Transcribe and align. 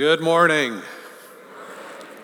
Good 0.00 0.22
morning. 0.22 0.80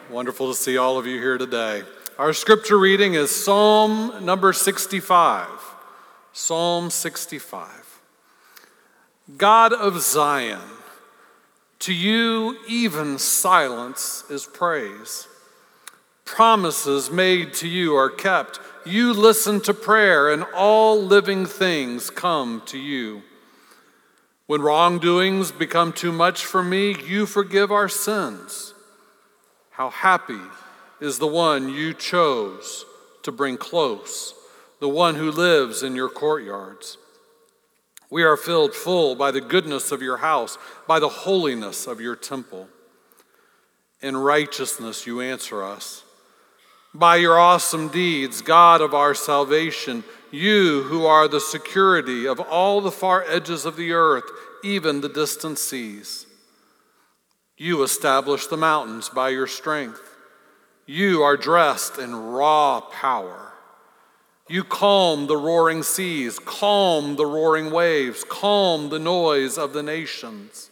Wonderful 0.08 0.48
to 0.48 0.54
see 0.54 0.78
all 0.78 0.96
of 0.96 1.06
you 1.06 1.20
here 1.20 1.36
today. 1.36 1.82
Our 2.18 2.32
scripture 2.32 2.78
reading 2.78 3.12
is 3.12 3.30
Psalm 3.30 4.24
number 4.24 4.54
65. 4.54 5.46
Psalm 6.32 6.88
65. 6.88 8.00
God 9.36 9.74
of 9.74 10.00
Zion, 10.00 10.62
to 11.80 11.92
you 11.92 12.56
even 12.66 13.18
silence 13.18 14.24
is 14.30 14.46
praise. 14.46 15.28
Promises 16.24 17.10
made 17.10 17.52
to 17.56 17.68
you 17.68 17.94
are 17.94 18.08
kept. 18.08 18.58
You 18.86 19.12
listen 19.12 19.60
to 19.60 19.74
prayer, 19.74 20.32
and 20.32 20.46
all 20.54 20.98
living 20.98 21.44
things 21.44 22.08
come 22.08 22.62
to 22.68 22.78
you. 22.78 23.20
When 24.46 24.62
wrongdoings 24.62 25.50
become 25.50 25.92
too 25.92 26.12
much 26.12 26.44
for 26.44 26.62
me, 26.62 26.94
you 27.06 27.26
forgive 27.26 27.72
our 27.72 27.88
sins. 27.88 28.74
How 29.70 29.90
happy 29.90 30.40
is 31.00 31.18
the 31.18 31.26
one 31.26 31.68
you 31.68 31.92
chose 31.92 32.84
to 33.24 33.32
bring 33.32 33.56
close, 33.56 34.34
the 34.80 34.88
one 34.88 35.16
who 35.16 35.30
lives 35.30 35.82
in 35.82 35.96
your 35.96 36.08
courtyards. 36.08 36.96
We 38.08 38.22
are 38.22 38.36
filled 38.36 38.72
full 38.72 39.16
by 39.16 39.32
the 39.32 39.40
goodness 39.40 39.90
of 39.90 40.00
your 40.00 40.18
house, 40.18 40.58
by 40.86 41.00
the 41.00 41.08
holiness 41.08 41.88
of 41.88 42.00
your 42.00 42.14
temple. 42.14 42.68
In 44.00 44.16
righteousness 44.16 45.08
you 45.08 45.20
answer 45.20 45.64
us. 45.64 46.04
By 46.98 47.16
your 47.16 47.38
awesome 47.38 47.88
deeds, 47.88 48.40
God 48.40 48.80
of 48.80 48.94
our 48.94 49.14
salvation, 49.14 50.02
you 50.30 50.84
who 50.84 51.04
are 51.04 51.28
the 51.28 51.40
security 51.40 52.26
of 52.26 52.40
all 52.40 52.80
the 52.80 52.90
far 52.90 53.22
edges 53.28 53.66
of 53.66 53.76
the 53.76 53.92
earth, 53.92 54.24
even 54.64 55.02
the 55.02 55.10
distant 55.10 55.58
seas. 55.58 56.24
You 57.58 57.82
establish 57.82 58.46
the 58.46 58.56
mountains 58.56 59.10
by 59.10 59.28
your 59.28 59.46
strength. 59.46 60.00
You 60.86 61.22
are 61.22 61.36
dressed 61.36 61.98
in 61.98 62.16
raw 62.16 62.80
power. 62.80 63.52
You 64.48 64.64
calm 64.64 65.26
the 65.26 65.36
roaring 65.36 65.82
seas, 65.82 66.38
calm 66.38 67.16
the 67.16 67.26
roaring 67.26 67.70
waves, 67.72 68.24
calm 68.26 68.88
the 68.88 68.98
noise 68.98 69.58
of 69.58 69.74
the 69.74 69.82
nations. 69.82 70.70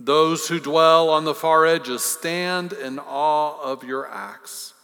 Those 0.00 0.48
who 0.48 0.58
dwell 0.58 1.10
on 1.10 1.24
the 1.24 1.34
far 1.34 1.64
edges 1.64 2.02
stand 2.02 2.72
in 2.72 2.98
awe 2.98 3.62
of 3.62 3.84
your 3.84 4.10
acts. 4.10 4.74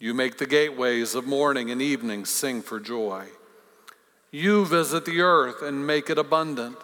You 0.00 0.14
make 0.14 0.38
the 0.38 0.46
gateways 0.46 1.16
of 1.16 1.26
morning 1.26 1.70
and 1.70 1.82
evening 1.82 2.24
sing 2.24 2.62
for 2.62 2.78
joy. 2.78 3.26
You 4.30 4.64
visit 4.64 5.04
the 5.04 5.20
earth 5.22 5.60
and 5.60 5.86
make 5.86 6.08
it 6.08 6.18
abundant, 6.18 6.76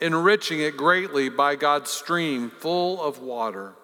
enriching 0.00 0.58
it 0.60 0.76
greatly 0.76 1.28
by 1.28 1.54
God's 1.54 1.90
stream 1.90 2.50
full 2.50 3.00
of 3.00 3.20
water. 3.20 3.74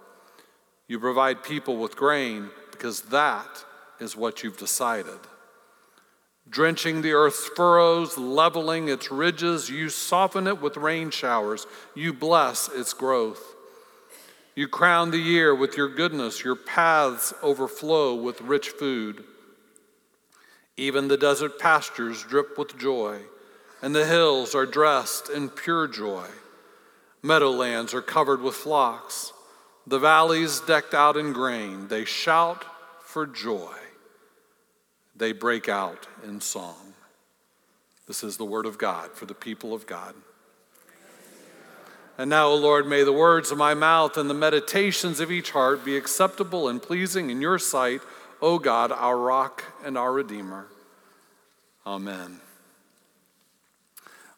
You 0.88 0.98
provide 0.98 1.44
people 1.44 1.76
with 1.76 1.96
grain 1.96 2.50
because 2.72 3.02
that 3.02 3.64
is 4.00 4.16
what 4.16 4.42
you've 4.42 4.58
decided. 4.58 5.20
Drenching 6.48 7.00
the 7.00 7.12
earth's 7.12 7.48
furrows, 7.56 8.18
leveling 8.18 8.88
its 8.88 9.10
ridges, 9.10 9.70
you 9.70 9.88
soften 9.88 10.46
it 10.46 10.60
with 10.60 10.76
rain 10.76 11.10
showers. 11.10 11.66
You 11.94 12.12
bless 12.12 12.68
its 12.68 12.92
growth. 12.92 13.53
You 14.54 14.68
crown 14.68 15.10
the 15.10 15.18
year 15.18 15.54
with 15.54 15.76
your 15.76 15.88
goodness. 15.88 16.44
Your 16.44 16.54
paths 16.56 17.34
overflow 17.42 18.14
with 18.14 18.40
rich 18.40 18.70
food. 18.70 19.24
Even 20.76 21.08
the 21.08 21.16
desert 21.16 21.58
pastures 21.58 22.22
drip 22.22 22.58
with 22.58 22.78
joy, 22.78 23.20
and 23.82 23.94
the 23.94 24.06
hills 24.06 24.54
are 24.54 24.66
dressed 24.66 25.30
in 25.30 25.48
pure 25.48 25.86
joy. 25.86 26.26
Meadowlands 27.22 27.94
are 27.94 28.02
covered 28.02 28.40
with 28.40 28.54
flocks, 28.54 29.32
the 29.86 29.98
valleys 29.98 30.60
decked 30.60 30.94
out 30.94 31.16
in 31.16 31.32
grain. 31.32 31.88
They 31.88 32.04
shout 32.04 32.64
for 33.02 33.26
joy 33.26 33.74
they 35.16 35.32
break 35.32 35.68
out 35.68 36.06
in 36.24 36.40
song. 36.40 36.94
This 38.06 38.24
is 38.24 38.36
the 38.36 38.44
word 38.44 38.66
of 38.66 38.78
God 38.78 39.12
for 39.12 39.26
the 39.26 39.34
people 39.34 39.72
of 39.72 39.86
God. 39.86 40.14
And 42.16 42.30
now, 42.30 42.46
O 42.46 42.54
Lord, 42.54 42.86
may 42.86 43.02
the 43.02 43.12
words 43.12 43.50
of 43.50 43.58
my 43.58 43.74
mouth 43.74 44.16
and 44.16 44.30
the 44.30 44.34
meditations 44.34 45.18
of 45.18 45.32
each 45.32 45.50
heart 45.50 45.84
be 45.84 45.96
acceptable 45.96 46.68
and 46.68 46.80
pleasing 46.80 47.30
in 47.30 47.40
your 47.40 47.58
sight, 47.58 48.00
O 48.40 48.58
God, 48.58 48.92
our 48.92 49.18
rock 49.18 49.64
and 49.84 49.98
our 49.98 50.12
redeemer. 50.12 50.66
Amen. 51.84 52.40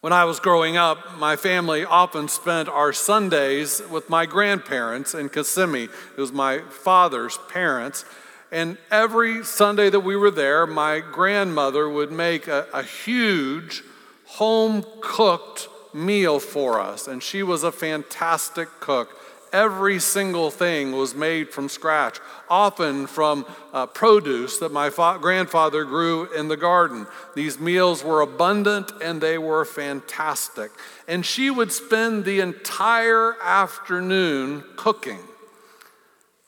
When 0.00 0.12
I 0.12 0.24
was 0.24 0.40
growing 0.40 0.76
up, 0.76 1.18
my 1.18 1.36
family 1.36 1.84
often 1.84 2.28
spent 2.28 2.68
our 2.68 2.92
Sundays 2.92 3.82
with 3.90 4.08
my 4.08 4.24
grandparents 4.24 5.14
in 5.14 5.28
Kissimmee. 5.28 5.88
It 6.16 6.20
was 6.20 6.32
my 6.32 6.60
father's 6.70 7.38
parents. 7.48 8.04
And 8.52 8.78
every 8.90 9.44
Sunday 9.44 9.90
that 9.90 10.00
we 10.00 10.16
were 10.16 10.30
there, 10.30 10.66
my 10.66 11.00
grandmother 11.00 11.88
would 11.90 12.12
make 12.12 12.46
a, 12.46 12.66
a 12.72 12.82
huge 12.82 13.82
home 14.24 14.84
cooked 15.00 15.68
meal 15.96 16.38
for 16.38 16.80
us. 16.80 17.08
And 17.08 17.22
she 17.22 17.42
was 17.42 17.64
a 17.64 17.72
fantastic 17.72 18.68
cook. 18.80 19.18
Every 19.52 20.00
single 20.00 20.50
thing 20.50 20.92
was 20.92 21.14
made 21.14 21.50
from 21.50 21.68
scratch, 21.68 22.18
often 22.50 23.06
from 23.06 23.46
uh, 23.72 23.86
produce 23.86 24.58
that 24.58 24.72
my 24.72 24.90
fa- 24.90 25.18
grandfather 25.20 25.84
grew 25.84 26.30
in 26.34 26.48
the 26.48 26.56
garden. 26.56 27.06
These 27.34 27.58
meals 27.58 28.04
were 28.04 28.20
abundant 28.20 28.92
and 29.02 29.20
they 29.20 29.38
were 29.38 29.64
fantastic. 29.64 30.70
And 31.08 31.24
she 31.24 31.48
would 31.48 31.72
spend 31.72 32.24
the 32.24 32.40
entire 32.40 33.40
afternoon 33.40 34.64
cooking. 34.76 35.20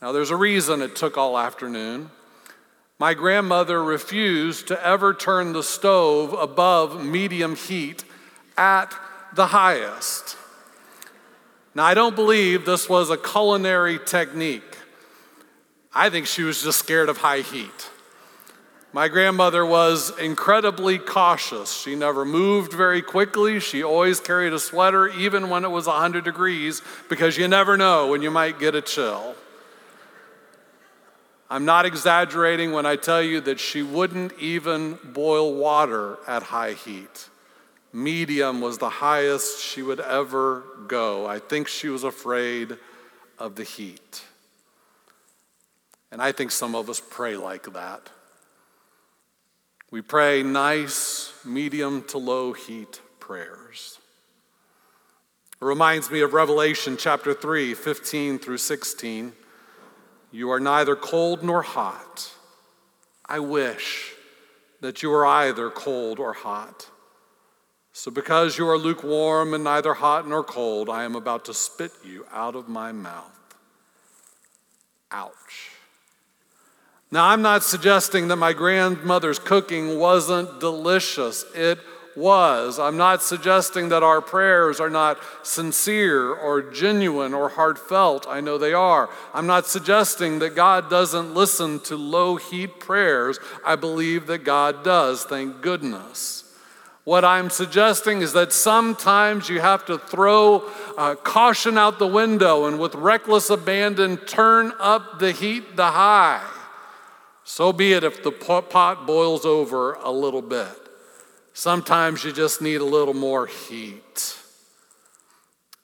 Now, 0.03 0.13
there's 0.13 0.31
a 0.31 0.37
reason 0.37 0.83
it 0.83 0.95
took 0.95 1.17
all 1.17 1.39
afternoon. 1.39 2.11
My 2.99 3.15
grandmother 3.15 3.83
refused 3.83 4.69
to 4.69 4.87
ever 4.87 5.15
turn 5.15 5.53
the 5.53 5.63
stove 5.63 6.33
above 6.33 7.05
medium 7.05 7.55
heat 7.55 8.05
at 8.57 8.93
the 9.39 9.47
highest. 9.47 10.37
Now, 11.75 11.85
I 11.85 11.95
don't 11.95 12.17
believe 12.17 12.67
this 12.67 12.89
was 12.89 13.09
a 13.09 13.17
culinary 13.17 14.01
technique. 14.05 14.77
I 15.95 16.11
think 16.11 16.27
she 16.27 16.43
was 16.43 16.63
just 16.63 16.81
scared 16.81 17.09
of 17.09 17.19
high 17.19 17.41
heat. 17.41 17.91
My 18.93 19.07
grandmother 19.07 19.65
was 19.65 20.19
incredibly 20.19 20.99
cautious. 20.99 21.73
She 21.73 21.95
never 21.95 22.25
moved 22.25 22.73
very 22.73 23.01
quickly. 23.01 23.61
She 23.61 23.85
always 23.85 24.19
carried 24.19 24.53
a 24.53 24.59
sweater, 24.59 25.07
even 25.07 25.51
when 25.51 25.65
it 25.65 25.71
was 25.71 25.87
100 25.87 26.25
degrees, 26.25 26.83
because 27.09 27.39
you 27.39 27.47
never 27.47 27.77
know 27.77 28.09
when 28.09 28.23
you 28.23 28.33
might 28.33 28.59
get 28.59 28.75
a 28.75 28.83
chill. 28.83 29.37
I'm 31.49 31.65
not 31.65 31.87
exaggerating 31.87 32.73
when 32.73 32.87
I 32.87 32.97
tell 32.97 33.23
you 33.23 33.41
that 33.43 33.61
she 33.61 33.85
wouldn't 33.85 34.33
even 34.41 34.99
boil 35.05 35.55
water 35.55 36.19
at 36.27 36.43
high 36.43 36.73
heat. 36.73 37.29
Medium 37.93 38.61
was 38.61 38.79
the 38.79 38.91
highest 38.91 39.63
she 39.63 39.83
would 39.83 40.01
ever 40.01 40.63
go. 40.87 41.27
I 41.27 41.39
think 41.39 41.69
she 41.69 41.89
was 41.89 42.05
afraid 42.05 42.77
of 43.39 43.57
the 43.57 43.65
heat. 43.65 44.23
And 46.11 46.21
I 46.21 46.33
think 46.33 46.51
some 46.51 46.75
of 46.75 46.91
us 46.91 47.01
pray 47.01 47.37
like 47.37 47.73
that. 47.73 48.11
We 49.91 50.03
pray 50.03 50.43
nice, 50.43 51.33
medium 51.45 52.03
to 52.09 52.19
low 52.19 52.53
heat 52.53 53.01
prayers. 53.21 53.99
It 55.61 55.65
reminds 55.65 56.11
me 56.11 56.21
of 56.21 56.35
Revelation 56.35 56.97
chapter 56.99 57.33
3, 57.33 57.75
15 57.75 58.39
through 58.39 58.59
16. 58.59 59.33
You 60.31 60.51
are 60.51 60.61
neither 60.61 60.95
cold 60.95 61.43
nor 61.43 61.63
hot. 61.63 62.33
I 63.25 63.41
wish 63.41 64.13
that 64.81 65.03
you 65.03 65.09
were 65.09 65.27
either 65.27 65.71
cold 65.71 66.19
or 66.19 66.35
hot. 66.35 66.89
So, 67.99 68.13
because 68.13 68.57
you 68.57 68.69
are 68.69 68.79
lukewarm 68.79 69.55
and 69.55 69.65
neither 69.65 69.93
hot 69.93 70.29
nor 70.29 70.45
cold, 70.45 70.89
I 70.89 71.03
am 71.03 71.17
about 71.17 71.47
to 71.47 71.53
spit 71.53 71.91
you 72.05 72.27
out 72.33 72.55
of 72.55 72.69
my 72.69 72.93
mouth. 72.93 73.37
Ouch. 75.11 75.73
Now, 77.11 77.25
I'm 77.25 77.43
not 77.43 77.65
suggesting 77.65 78.29
that 78.29 78.37
my 78.37 78.53
grandmother's 78.53 79.41
cooking 79.41 79.99
wasn't 79.99 80.61
delicious. 80.61 81.45
It 81.57 81.81
was. 82.15 82.79
I'm 82.79 82.97
not 82.97 83.21
suggesting 83.21 83.89
that 83.89 84.05
our 84.05 84.21
prayers 84.21 84.79
are 84.79 84.91
not 84.91 85.19
sincere 85.43 86.33
or 86.33 86.63
genuine 86.63 87.35
or 87.35 87.49
heartfelt. 87.49 88.27
I 88.29 88.41
know 88.41 88.59
they 88.59 88.75
are. 88.75 89.11
I'm 89.35 89.49
not 89.49 89.67
suggesting 89.67 90.39
that 90.39 90.55
God 90.55 90.89
doesn't 90.89 91.35
listen 91.35 91.81
to 91.81 91.97
low 91.97 92.37
heat 92.37 92.79
prayers. 92.79 93.41
I 93.67 93.75
believe 93.75 94.29
that 94.29 94.45
God 94.45 94.85
does, 94.85 95.25
thank 95.25 95.63
goodness. 95.63 96.38
What 97.09 97.25
I'm 97.25 97.49
suggesting 97.49 98.21
is 98.21 98.35
that 98.35 98.53
sometimes 98.53 99.49
you 99.49 99.61
have 99.61 99.87
to 99.87 99.97
throw 99.97 100.71
uh, 100.99 101.15
caution 101.15 101.79
out 101.79 101.99
the 101.99 102.07
window 102.07 102.67
and 102.67 102.79
with 102.79 102.95
reckless 102.95 103.49
abandon 103.49 104.19
turn 104.19 104.75
up 104.79 105.19
the 105.19 105.33
heat 105.33 105.75
the 105.75 105.87
high. 105.87 106.47
So 107.45 107.73
be 107.73 107.95
it 107.95 108.05
if 108.05 108.23
the 108.23 108.31
pot 108.31 109.07
boils 109.07 109.47
over 109.47 109.95
a 109.95 110.11
little 110.11 110.43
bit. 110.43 110.69
Sometimes 111.55 112.25
you 112.25 112.31
just 112.31 112.61
need 112.61 112.83
a 112.83 112.85
little 112.85 113.15
more 113.15 113.47
heat. 113.47 114.37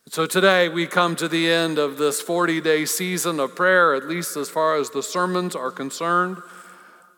So 0.08 0.26
today 0.26 0.68
we 0.68 0.86
come 0.86 1.16
to 1.16 1.26
the 1.26 1.50
end 1.50 1.78
of 1.78 1.96
this 1.96 2.20
40 2.20 2.60
day 2.60 2.84
season 2.84 3.40
of 3.40 3.56
prayer, 3.56 3.94
at 3.94 4.06
least 4.06 4.36
as 4.36 4.50
far 4.50 4.76
as 4.76 4.90
the 4.90 5.02
sermons 5.02 5.56
are 5.56 5.70
concerned. 5.70 6.36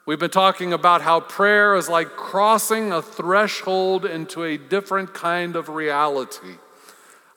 We've 0.07 0.21
been 0.21 0.31
talking 0.31 0.73
about 0.73 1.03
how 1.03 1.19
prayer 1.19 1.75
is 1.75 1.89
like 1.89 2.11
crossing 2.11 2.93
a 2.93 3.03
threshold 3.03 4.05
into 4.05 4.45
a 4.45 4.57
different 4.57 5.13
kind 5.13 5.57
of 5.57 5.69
reality. 5.69 6.59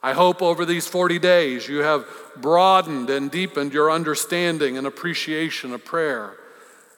I 0.03 0.13
hope 0.13 0.43
over 0.43 0.65
these 0.65 0.85
40 0.85 1.17
days 1.17 1.67
you 1.67 1.79
have 1.79 2.07
broadened 2.37 3.09
and 3.09 3.31
deepened 3.31 3.73
your 3.73 3.89
understanding 3.89 4.77
and 4.77 4.85
appreciation 4.85 5.73
of 5.73 5.83
prayer. 5.83 6.37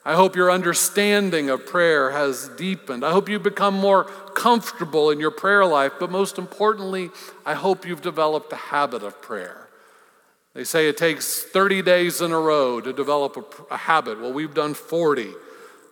I 0.03 0.15
hope 0.15 0.35
your 0.35 0.51
understanding 0.51 1.49
of 1.49 1.65
prayer 1.65 2.11
has 2.11 2.49
deepened. 2.49 3.05
I 3.05 3.11
hope 3.11 3.29
you 3.29 3.39
become 3.39 3.75
more 3.75 4.03
comfortable 4.35 5.09
in 5.09 5.21
your 5.21 5.31
prayer 5.31 5.65
life, 5.65 5.93
but 6.01 6.11
most 6.11 6.37
importantly, 6.37 7.11
I 7.45 7.53
hope 7.53 7.85
you've 7.85 8.01
developed 8.01 8.51
a 8.51 8.57
habit 8.57 9.03
of 9.03 9.21
prayer. 9.21 9.69
They 10.53 10.65
say 10.65 10.89
it 10.89 10.97
takes 10.97 11.43
30 11.43 11.81
days 11.81 12.19
in 12.19 12.33
a 12.33 12.39
row 12.39 12.81
to 12.81 12.91
develop 12.91 13.37
a, 13.37 13.73
a 13.75 13.77
habit. 13.77 14.19
Well, 14.19 14.33
we've 14.33 14.53
done 14.53 14.73
40. 14.73 15.31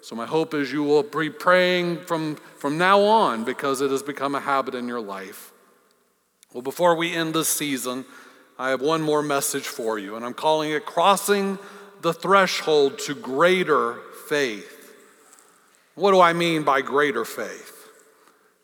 So, 0.01 0.15
my 0.15 0.25
hope 0.25 0.53
is 0.53 0.71
you 0.71 0.83
will 0.83 1.03
be 1.03 1.29
praying 1.29 2.01
from, 2.01 2.35
from 2.57 2.77
now 2.77 3.01
on 3.01 3.43
because 3.43 3.81
it 3.81 3.91
has 3.91 4.01
become 4.01 4.33
a 4.33 4.39
habit 4.39 4.75
in 4.75 4.87
your 4.87 5.01
life. 5.01 5.51
Well, 6.53 6.61
before 6.61 6.95
we 6.95 7.13
end 7.13 7.33
this 7.33 7.49
season, 7.49 8.05
I 8.57 8.69
have 8.69 8.81
one 8.81 9.01
more 9.01 9.21
message 9.21 9.67
for 9.67 9.99
you, 9.99 10.15
and 10.15 10.25
I'm 10.25 10.33
calling 10.33 10.71
it 10.71 10.85
Crossing 10.85 11.59
the 12.01 12.13
Threshold 12.13 12.99
to 12.99 13.13
Greater 13.13 13.99
Faith. 14.27 14.75
What 15.95 16.11
do 16.11 16.21
I 16.21 16.33
mean 16.33 16.63
by 16.63 16.81
greater 16.81 17.25
faith? 17.25 17.75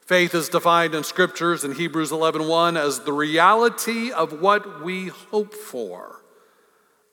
Faith 0.06 0.36
is 0.36 0.50
defined 0.50 0.96
in 0.96 1.04
scriptures 1.04 1.64
in 1.64 1.74
Hebrews 1.74 2.12
11:1 2.12 2.78
as 2.78 3.02
the 3.02 3.14
reality 3.14 4.12
of 4.12 4.40
what 4.40 4.84
we 4.84 5.08
hope 5.08 5.54
for, 5.54 6.22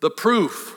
the 0.01 0.11
proof 0.11 0.77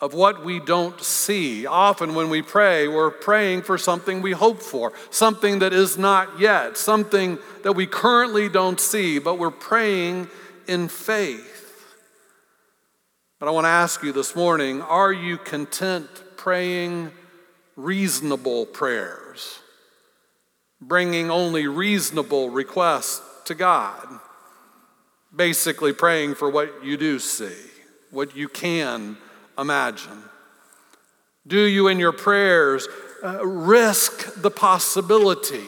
of 0.00 0.14
what 0.14 0.44
we 0.44 0.60
don't 0.60 1.00
see. 1.02 1.66
Often, 1.66 2.14
when 2.14 2.30
we 2.30 2.42
pray, 2.42 2.86
we're 2.86 3.10
praying 3.10 3.62
for 3.62 3.76
something 3.76 4.22
we 4.22 4.32
hope 4.32 4.62
for, 4.62 4.92
something 5.10 5.58
that 5.58 5.72
is 5.72 5.98
not 5.98 6.38
yet, 6.38 6.76
something 6.76 7.38
that 7.64 7.72
we 7.72 7.86
currently 7.86 8.48
don't 8.48 8.78
see, 8.78 9.18
but 9.18 9.38
we're 9.38 9.50
praying 9.50 10.28
in 10.68 10.88
faith. 10.88 11.94
But 13.40 13.48
I 13.48 13.50
want 13.50 13.64
to 13.64 13.70
ask 13.70 14.02
you 14.02 14.12
this 14.12 14.36
morning 14.36 14.82
are 14.82 15.12
you 15.12 15.36
content 15.36 16.08
praying 16.36 17.10
reasonable 17.74 18.66
prayers, 18.66 19.58
bringing 20.80 21.30
only 21.30 21.66
reasonable 21.66 22.50
requests 22.50 23.20
to 23.46 23.54
God? 23.54 24.06
Basically, 25.34 25.92
praying 25.92 26.36
for 26.36 26.48
what 26.48 26.84
you 26.84 26.96
do 26.96 27.18
see, 27.18 27.54
what 28.10 28.36
you 28.36 28.48
can 28.48 29.16
imagine? 29.58 30.22
Do 31.46 31.60
you, 31.60 31.88
in 31.88 31.98
your 31.98 32.12
prayers, 32.12 32.86
uh, 33.22 33.44
risk 33.44 34.40
the 34.40 34.50
possibility 34.50 35.64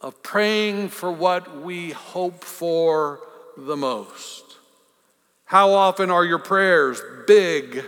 of 0.00 0.22
praying 0.22 0.88
for 0.88 1.10
what 1.10 1.62
we 1.62 1.90
hope 1.90 2.44
for 2.44 3.20
the 3.56 3.76
most? 3.76 4.56
How 5.44 5.70
often 5.70 6.10
are 6.10 6.24
your 6.24 6.38
prayers 6.38 7.00
big, 7.26 7.84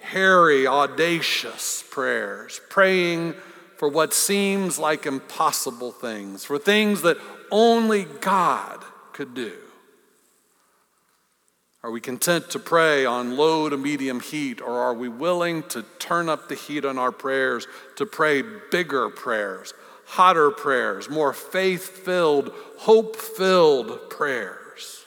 hairy, 0.00 0.66
audacious 0.66 1.84
prayers, 1.90 2.60
praying 2.68 3.34
for 3.76 3.88
what 3.88 4.12
seems 4.12 4.78
like 4.78 5.06
impossible 5.06 5.92
things, 5.92 6.44
for 6.44 6.58
things 6.58 7.02
that 7.02 7.18
only 7.50 8.04
God 8.04 8.82
could 9.12 9.34
do? 9.34 9.52
Are 11.84 11.90
we 11.90 12.00
content 12.00 12.48
to 12.50 12.60
pray 12.60 13.04
on 13.04 13.36
low 13.36 13.68
to 13.68 13.76
medium 13.76 14.20
heat, 14.20 14.60
or 14.60 14.78
are 14.78 14.94
we 14.94 15.08
willing 15.08 15.64
to 15.64 15.84
turn 15.98 16.28
up 16.28 16.48
the 16.48 16.54
heat 16.54 16.84
on 16.84 16.96
our 16.96 17.10
prayers 17.10 17.66
to 17.96 18.06
pray 18.06 18.42
bigger 18.70 19.10
prayers, 19.10 19.74
hotter 20.06 20.52
prayers, 20.52 21.10
more 21.10 21.32
faith 21.32 21.88
filled, 21.88 22.52
hope 22.78 23.16
filled 23.16 24.10
prayers? 24.10 25.04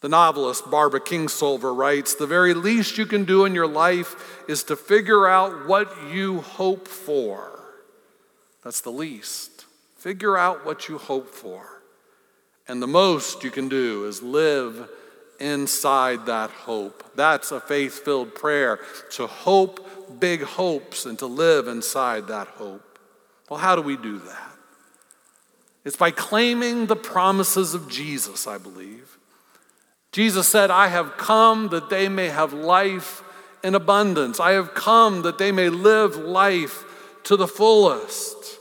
The 0.00 0.08
novelist 0.08 0.70
Barbara 0.70 1.00
Kingsolver 1.00 1.76
writes 1.76 2.14
The 2.14 2.28
very 2.28 2.54
least 2.54 2.96
you 2.96 3.04
can 3.04 3.24
do 3.24 3.44
in 3.44 3.56
your 3.56 3.66
life 3.66 4.44
is 4.48 4.62
to 4.64 4.76
figure 4.76 5.26
out 5.26 5.66
what 5.66 5.92
you 6.12 6.42
hope 6.42 6.86
for. 6.86 7.64
That's 8.62 8.80
the 8.80 8.92
least. 8.92 9.64
Figure 9.96 10.36
out 10.36 10.64
what 10.64 10.88
you 10.88 10.98
hope 10.98 11.34
for. 11.34 11.82
And 12.68 12.80
the 12.80 12.86
most 12.86 13.42
you 13.42 13.50
can 13.50 13.68
do 13.68 14.06
is 14.06 14.22
live 14.22 14.88
inside 15.38 16.26
that 16.26 16.50
hope. 16.50 17.12
That's 17.14 17.52
a 17.52 17.60
faith 17.60 18.04
filled 18.04 18.34
prayer 18.34 18.80
to 19.12 19.26
hope 19.26 20.20
big 20.20 20.42
hopes 20.42 21.06
and 21.06 21.18
to 21.18 21.26
live 21.26 21.68
inside 21.68 22.28
that 22.28 22.48
hope. 22.48 22.98
Well, 23.48 23.58
how 23.58 23.76
do 23.76 23.82
we 23.82 23.96
do 23.96 24.18
that? 24.18 24.52
It's 25.84 25.96
by 25.96 26.10
claiming 26.10 26.86
the 26.86 26.96
promises 26.96 27.74
of 27.74 27.88
Jesus, 27.88 28.46
I 28.46 28.58
believe. 28.58 29.16
Jesus 30.12 30.48
said, 30.48 30.70
I 30.70 30.88
have 30.88 31.16
come 31.16 31.68
that 31.68 31.90
they 31.90 32.08
may 32.08 32.28
have 32.28 32.52
life 32.52 33.22
in 33.62 33.74
abundance. 33.74 34.40
I 34.40 34.52
have 34.52 34.74
come 34.74 35.22
that 35.22 35.38
they 35.38 35.52
may 35.52 35.68
live 35.68 36.16
life 36.16 36.84
to 37.24 37.36
the 37.36 37.48
fullest. 37.48 38.57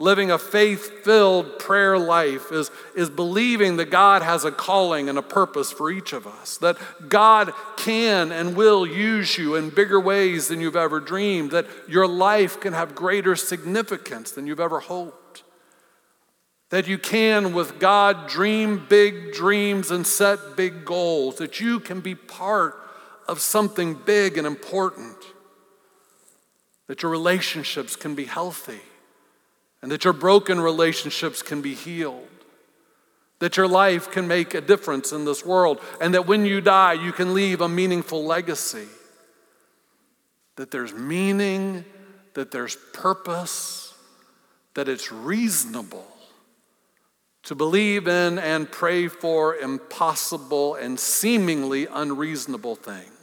Living 0.00 0.30
a 0.30 0.38
faith 0.38 1.04
filled 1.04 1.58
prayer 1.58 1.98
life 1.98 2.52
is, 2.52 2.70
is 2.94 3.10
believing 3.10 3.78
that 3.78 3.90
God 3.90 4.22
has 4.22 4.44
a 4.44 4.52
calling 4.52 5.08
and 5.08 5.18
a 5.18 5.22
purpose 5.22 5.72
for 5.72 5.90
each 5.90 6.12
of 6.12 6.24
us, 6.24 6.56
that 6.58 6.76
God 7.08 7.52
can 7.76 8.30
and 8.30 8.56
will 8.56 8.86
use 8.86 9.36
you 9.36 9.56
in 9.56 9.70
bigger 9.70 9.98
ways 9.98 10.46
than 10.46 10.60
you've 10.60 10.76
ever 10.76 11.00
dreamed, 11.00 11.50
that 11.50 11.66
your 11.88 12.06
life 12.06 12.60
can 12.60 12.74
have 12.74 12.94
greater 12.94 13.34
significance 13.34 14.30
than 14.30 14.46
you've 14.46 14.60
ever 14.60 14.78
hoped, 14.78 15.42
that 16.70 16.86
you 16.86 16.96
can, 16.96 17.52
with 17.52 17.80
God, 17.80 18.28
dream 18.28 18.86
big 18.88 19.32
dreams 19.32 19.90
and 19.90 20.06
set 20.06 20.38
big 20.56 20.84
goals, 20.84 21.38
that 21.38 21.58
you 21.58 21.80
can 21.80 22.00
be 22.00 22.14
part 22.14 22.76
of 23.26 23.40
something 23.40 23.94
big 23.94 24.38
and 24.38 24.46
important, 24.46 25.16
that 26.86 27.02
your 27.02 27.10
relationships 27.10 27.96
can 27.96 28.14
be 28.14 28.26
healthy 28.26 28.80
and 29.82 29.90
that 29.90 30.04
your 30.04 30.12
broken 30.12 30.60
relationships 30.60 31.42
can 31.42 31.62
be 31.62 31.74
healed, 31.74 32.28
that 33.38 33.56
your 33.56 33.68
life 33.68 34.10
can 34.10 34.26
make 34.26 34.54
a 34.54 34.60
difference 34.60 35.12
in 35.12 35.24
this 35.24 35.44
world, 35.44 35.80
and 36.00 36.14
that 36.14 36.26
when 36.26 36.44
you 36.44 36.60
die, 36.60 36.94
you 36.94 37.12
can 37.12 37.34
leave 37.34 37.60
a 37.60 37.68
meaningful 37.68 38.24
legacy. 38.24 38.88
That 40.56 40.70
there's 40.70 40.92
meaning, 40.92 41.84
that 42.34 42.50
there's 42.50 42.76
purpose, 42.92 43.94
that 44.74 44.88
it's 44.88 45.12
reasonable 45.12 46.06
to 47.44 47.54
believe 47.54 48.08
in 48.08 48.38
and 48.38 48.70
pray 48.70 49.08
for 49.08 49.56
impossible 49.56 50.74
and 50.74 50.98
seemingly 51.00 51.86
unreasonable 51.86 52.76
things. 52.76 53.17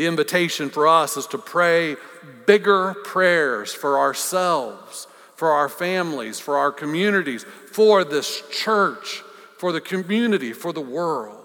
The 0.00 0.06
invitation 0.06 0.70
for 0.70 0.88
us 0.88 1.18
is 1.18 1.26
to 1.26 1.36
pray 1.36 1.96
bigger 2.46 2.94
prayers 3.04 3.74
for 3.74 3.98
ourselves, 3.98 5.06
for 5.36 5.50
our 5.50 5.68
families, 5.68 6.40
for 6.40 6.56
our 6.56 6.72
communities, 6.72 7.44
for 7.70 8.02
this 8.02 8.42
church, 8.48 9.22
for 9.58 9.72
the 9.72 9.80
community, 9.82 10.54
for 10.54 10.72
the 10.72 10.80
world. 10.80 11.44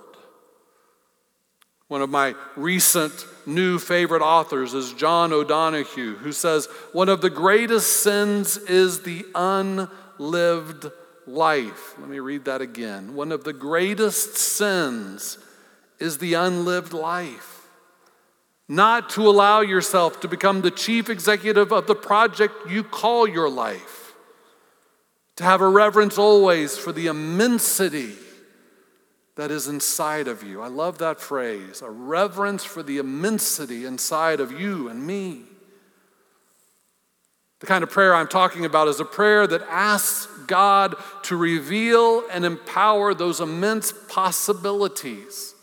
One 1.90 2.02
of 2.02 2.10
my 2.10 2.34
recent 2.56 3.28
new 3.46 3.78
favorite 3.78 4.22
authors 4.22 4.74
is 4.74 4.94
John 4.94 5.34
O'Donohue, 5.34 6.16
who 6.16 6.32
says, 6.32 6.68
One 6.94 7.10
of 7.10 7.20
the 7.20 7.30
greatest 7.30 8.04
sins 8.04 8.56
is 8.56 9.02
the 9.02 9.26
unlived 9.36 10.90
life. 11.28 12.00
Let 12.00 12.08
me 12.08 12.20
read 12.20 12.46
that 12.46 12.62
again. 12.62 13.16
One 13.16 13.34
of 13.34 13.44
the 13.44 13.52
greatest 13.52 14.38
sins 14.38 15.40
is 16.00 16.20
the 16.20 16.36
unlived 16.36 16.94
life 16.94 17.55
not 18.68 19.10
to 19.12 19.28
allow 19.28 19.62
yourself 19.62 20.20
to 20.22 20.28
become 20.28 20.62
the 20.62 20.72
chief 20.72 21.10
executive 21.10 21.72
of 21.72 21.88
the 21.88 21.96
project 21.96 22.54
you 22.70 22.84
call 22.84 23.28
your 23.28 23.50
life, 23.50 24.14
to 25.36 25.44
have 25.44 25.62
a 25.62 25.68
reverence 25.68 26.18
always 26.18 26.78
for 26.78 26.92
the 26.92 27.08
immensity 27.08 28.14
that 29.36 29.52
is 29.52 29.68
inside 29.68 30.28
of 30.28 30.44
you. 30.44 30.62
I 30.62 30.68
love 30.68 30.98
that 31.00 31.20
phrase 31.20 31.82
a 31.82 31.90
reverence 31.90 32.64
for 32.64 32.82
the 32.82 32.98
immensity 32.98 33.86
inside 33.86 34.40
of 34.40 34.60
you 34.60 34.88
and 34.88 35.06
me. 35.06 35.44
The 37.60 37.68
kind 37.68 37.84
of 37.84 37.90
prayer 37.90 38.14
I'm 38.14 38.28
talking 38.28 38.66
about 38.66 38.90
is 38.90 39.00
a 39.00 39.06
prayer 39.06 39.48
that 39.48 39.62
asks 39.70 40.28
God 40.46 40.96
to 41.24 41.36
reveal 41.36 42.24
and 42.32 42.46
empower 42.46 43.14
those 43.14 43.40
immense 43.40 43.92
possibilities 44.08 45.55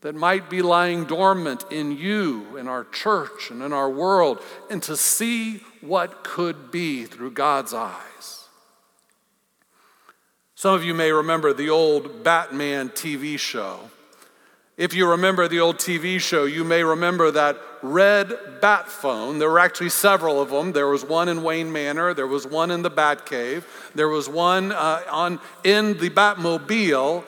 that 0.00 0.14
might 0.14 0.48
be 0.48 0.62
lying 0.62 1.04
dormant 1.04 1.64
in 1.70 1.96
you, 1.96 2.56
in 2.56 2.68
our 2.68 2.84
church, 2.84 3.50
and 3.50 3.62
in 3.62 3.72
our 3.72 3.90
world, 3.90 4.40
and 4.70 4.82
to 4.84 4.96
see 4.96 5.60
what 5.80 6.22
could 6.22 6.70
be 6.70 7.04
through 7.04 7.32
God's 7.32 7.74
eyes. 7.74 8.44
Some 10.54 10.74
of 10.74 10.84
you 10.84 10.94
may 10.94 11.12
remember 11.12 11.52
the 11.52 11.70
old 11.70 12.24
Batman 12.24 12.90
TV 12.90 13.38
show. 13.38 13.90
If 14.76 14.94
you 14.94 15.10
remember 15.10 15.48
the 15.48 15.58
old 15.58 15.78
TV 15.78 16.20
show, 16.20 16.44
you 16.44 16.62
may 16.62 16.84
remember 16.84 17.32
that 17.32 17.58
red 17.82 18.32
bat 18.60 18.88
phone. 18.88 19.38
There 19.38 19.50
were 19.50 19.58
actually 19.58 19.90
several 19.90 20.40
of 20.40 20.50
them. 20.50 20.72
There 20.72 20.86
was 20.86 21.04
one 21.04 21.28
in 21.28 21.42
Wayne 21.42 21.72
Manor, 21.72 22.14
there 22.14 22.28
was 22.28 22.46
one 22.46 22.70
in 22.70 22.82
the 22.82 22.90
Batcave, 22.90 23.64
there 23.96 24.08
was 24.08 24.28
one 24.28 24.70
uh, 24.70 25.02
on, 25.10 25.40
in 25.64 25.98
the 25.98 26.10
Batmobile, 26.10 27.24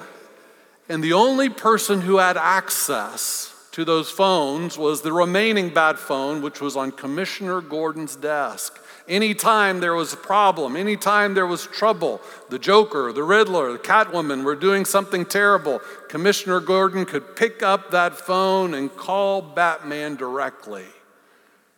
and 0.91 1.05
the 1.05 1.13
only 1.13 1.49
person 1.49 2.01
who 2.01 2.19
had 2.19 2.37
access 2.37 3.55
to 3.71 3.85
those 3.85 4.11
phones 4.11 4.77
was 4.77 5.03
the 5.03 5.13
remaining 5.13 5.73
bat 5.73 5.97
phone, 5.97 6.43
which 6.43 6.61
was 6.61 6.77
on 6.77 6.91
Commissioner 6.91 7.61
Gordon's 7.61 8.17
desk. 8.17 8.77
Anytime 9.07 9.79
there 9.79 9.95
was 9.95 10.13
a 10.13 10.17
problem, 10.17 10.75
anytime 10.75 11.35
there 11.35 11.47
was 11.47 11.69
trouble, 11.69 12.21
the 12.49 12.59
Joker, 12.59 13.13
the 13.13 13.23
Riddler, 13.23 13.71
the 13.71 13.79
Catwoman 13.79 14.43
were 14.43 14.57
doing 14.57 14.85
something 14.85 15.25
terrible, 15.25 15.81
Commissioner 16.09 16.59
Gordon 16.59 17.07
could 17.07 17.37
pick 17.37 17.63
up 17.63 17.93
that 17.93 18.17
phone 18.17 18.75
and 18.75 18.95
call 18.95 19.43
Batman 19.43 20.17
directly, 20.17 20.87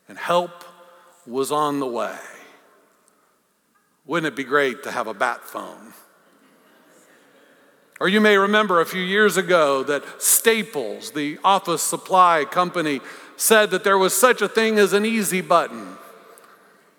and 0.09 0.17
help 0.17 0.65
was 1.27 1.53
on 1.53 1.81
the 1.81 1.87
way. 1.87 2.19
Wouldn't 4.07 4.33
it 4.33 4.37
be 4.37 4.45
great 4.45 4.83
to 4.85 4.91
have 4.91 5.07
a 5.07 5.15
bat 5.15 5.45
phone? 5.45 5.93
Or 8.03 8.09
you 8.09 8.21
may 8.21 8.37
remember 8.37 8.81
a 8.81 8.85
few 8.85 9.01
years 9.01 9.37
ago 9.37 9.85
that 9.85 10.03
Staples, 10.21 11.13
the 11.13 11.39
office 11.45 11.83
supply 11.83 12.45
company, 12.45 13.01
said 13.37 13.71
that 13.71 13.85
there 13.85 13.97
was 13.97 14.13
such 14.13 14.43
a 14.43 14.49
thing 14.49 14.77
as 14.77 14.93
an 14.93 15.07
easy 15.07 15.41
button 15.41 15.97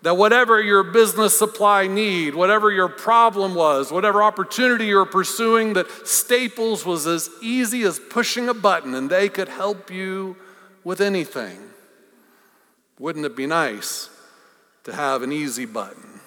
that 0.00 0.16
whatever 0.16 0.62
your 0.62 0.82
business 0.82 1.36
supply 1.36 1.86
need, 1.86 2.34
whatever 2.34 2.70
your 2.70 2.88
problem 2.88 3.54
was, 3.54 3.92
whatever 3.92 4.22
opportunity 4.22 4.86
you're 4.86 5.04
pursuing, 5.04 5.74
that 5.74 5.90
Staples 6.08 6.86
was 6.86 7.06
as 7.06 7.28
easy 7.42 7.82
as 7.82 8.00
pushing 8.08 8.48
a 8.48 8.54
button 8.54 8.94
and 8.94 9.10
they 9.10 9.28
could 9.28 9.50
help 9.50 9.90
you 9.90 10.36
with 10.84 11.02
anything. 11.02 11.58
Wouldn't 12.98 13.26
it 13.26 13.36
be 13.36 13.46
nice 13.46 14.08
to 14.84 14.94
have 14.94 15.20
an 15.20 15.32
easy 15.32 15.66
button? 15.66 16.20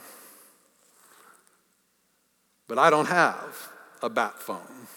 But 2.67 2.77
I 2.77 2.91
don't 2.91 3.07
have 3.07 3.66
a 4.01 4.09
bat 4.09 4.39
phone. 4.39 4.87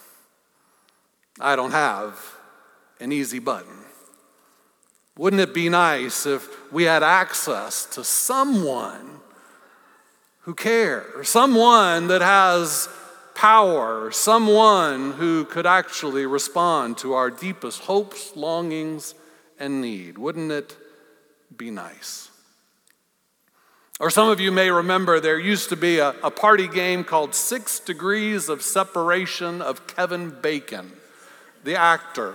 I 1.41 1.57
don't 1.57 1.71
have 1.71 2.19
an 3.01 3.13
easy 3.13 3.39
button. 3.39 3.85
Wouldn't 5.17 5.41
it 5.41 5.53
be 5.53 5.69
nice 5.69 6.25
if 6.27 6.73
we 6.73 6.85
had 6.85 7.03
access 7.03 7.85
to 7.95 8.05
someone 8.05 9.21
who 10.41 10.55
cares, 10.55 11.29
someone 11.29 12.09
that 12.09 12.23
has 12.23 12.89
power, 13.35 14.11
someone 14.11 15.13
who 15.13 15.45
could 15.45 15.67
actually 15.67 16.27
respond 16.27 16.97
to 16.99 17.13
our 17.13 17.31
deepest 17.31 17.81
hopes, 17.83 18.35
longings, 18.35 19.15
and 19.59 19.83
need? 19.83 20.17
Wouldn't 20.17 20.53
it 20.53 20.77
be 21.55 21.71
nice? 21.71 22.30
Or 24.01 24.09
some 24.09 24.31
of 24.31 24.41
you 24.41 24.51
may 24.51 24.71
remember 24.71 25.21
there 25.21 25.39
used 25.39 25.69
to 25.69 25.77
be 25.77 25.99
a, 25.99 26.15
a 26.25 26.31
party 26.31 26.67
game 26.67 27.05
called 27.05 27.35
Six 27.35 27.79
Degrees 27.79 28.49
of 28.49 28.63
Separation 28.63 29.61
of 29.61 29.87
Kevin 29.87 30.31
Bacon, 30.31 30.93
the 31.65 31.77
actor. 31.77 32.35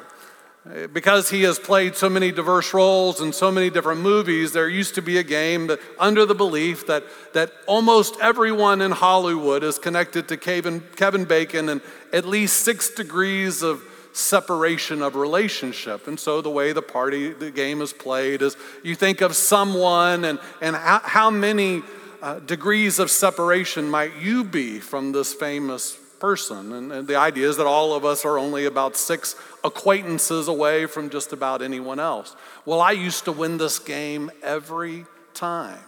Because 0.94 1.32
he 1.32 1.42
has 1.42 1.58
played 1.58 1.96
so 1.96 2.08
many 2.08 2.32
diverse 2.32 2.72
roles 2.72 3.20
in 3.20 3.34
so 3.34 3.52
many 3.52 3.72
different 3.72 4.02
movies, 4.02 4.52
there 4.52 4.70
used 4.70 4.94
to 4.96 5.02
be 5.02 5.18
a 5.18 5.24
game 5.24 5.66
that, 5.68 5.80
under 6.00 6.24
the 6.24 6.36
belief 6.36 6.86
that, 6.86 7.04
that 7.34 7.52
almost 7.66 8.16
everyone 8.22 8.80
in 8.80 8.92
Hollywood 8.92 9.64
is 9.64 9.80
connected 9.80 10.28
to 10.28 10.38
Kevin, 10.38 10.82
Kevin 10.96 11.26
Bacon 11.26 11.70
and 11.70 11.82
at 12.14 12.26
least 12.26 12.58
six 12.58 12.92
degrees 12.92 13.64
of 13.64 13.82
separation 14.16 15.02
of 15.02 15.16
relationship. 15.16 16.08
And 16.08 16.18
so 16.18 16.42
the 16.42 16.50
way 16.50 16.72
the 16.72 16.82
party, 16.82 17.34
the 17.34 17.52
game 17.52 17.82
is 17.82 17.92
played 17.92 18.42
is 18.42 18.56
you 18.82 18.96
think 18.96 19.20
of 19.20 19.36
someone 19.36 20.24
and, 20.24 20.40
and 20.62 20.76
how, 20.76 21.02
how 21.04 21.30
many 21.30 21.84
uh, 22.22 22.40
degrees 22.40 22.98
of 22.98 23.12
separation 23.12 23.90
might 23.90 24.16
you 24.16 24.46
be 24.46 24.80
from 24.80 25.12
this 25.12 25.34
famous 25.34 25.98
person. 26.18 26.72
And, 26.72 26.94
and 26.94 27.08
the 27.08 27.18
idea 27.18 27.50
is 27.50 27.58
that 27.58 27.66
all 27.66 27.94
of 27.94 28.06
us 28.06 28.24
are 28.24 28.40
only 28.40 28.66
about 28.66 28.96
six 28.96 29.36
acquaintances 29.66 30.48
away 30.48 30.86
from 30.86 31.10
just 31.10 31.34
about 31.34 31.62
anyone 31.62 32.00
else. 32.00 32.38
Well, 32.66 32.80
I 32.80 32.92
used 32.92 33.26
to 33.26 33.34
win 33.34 33.58
this 33.58 33.80
game 33.80 34.32
every 34.42 35.06
time. 35.34 35.84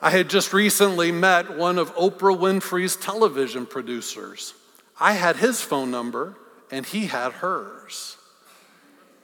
I 0.00 0.10
had 0.10 0.28
just 0.28 0.52
recently 0.52 1.12
met 1.12 1.56
one 1.56 1.78
of 1.78 1.94
Oprah 1.94 2.36
Winfrey's 2.36 2.96
television 2.96 3.66
producers. 3.66 4.52
I 4.98 5.12
had 5.12 5.36
his 5.36 5.60
phone 5.60 5.92
number 5.92 6.36
and 6.72 6.84
he 6.84 7.06
had 7.06 7.34
hers. 7.34 8.16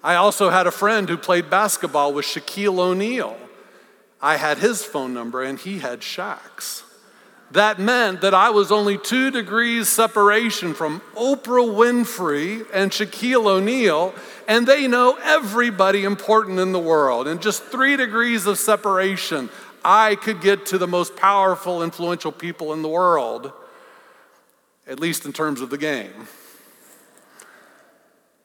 I 0.04 0.14
also 0.14 0.50
had 0.50 0.68
a 0.68 0.70
friend 0.70 1.08
who 1.08 1.16
played 1.16 1.50
basketball 1.50 2.12
with 2.12 2.24
Shaquille 2.24 2.78
O'Neal. 2.78 3.36
I 4.20 4.36
had 4.36 4.58
his 4.58 4.84
phone 4.84 5.12
number 5.12 5.42
and 5.42 5.58
he 5.58 5.80
had 5.80 6.00
Shaq's 6.00 6.84
that 7.52 7.78
meant 7.78 8.20
that 8.20 8.34
I 8.34 8.50
was 8.50 8.70
only 8.70 8.98
two 8.98 9.30
degrees 9.30 9.88
separation 9.88 10.74
from 10.74 11.00
Oprah 11.14 11.66
Winfrey 11.66 12.66
and 12.72 12.90
Shaquille 12.90 13.46
O'Neal, 13.46 14.14
and 14.46 14.66
they 14.66 14.86
know 14.86 15.18
everybody 15.22 16.04
important 16.04 16.58
in 16.58 16.72
the 16.72 16.78
world. 16.78 17.26
And 17.26 17.40
just 17.40 17.64
three 17.64 17.96
degrees 17.96 18.46
of 18.46 18.58
separation, 18.58 19.48
I 19.82 20.16
could 20.16 20.42
get 20.42 20.66
to 20.66 20.78
the 20.78 20.86
most 20.86 21.16
powerful, 21.16 21.82
influential 21.82 22.32
people 22.32 22.74
in 22.74 22.82
the 22.82 22.88
world, 22.88 23.50
at 24.86 25.00
least 25.00 25.24
in 25.24 25.32
terms 25.32 25.62
of 25.62 25.70
the 25.70 25.78
game. 25.78 26.28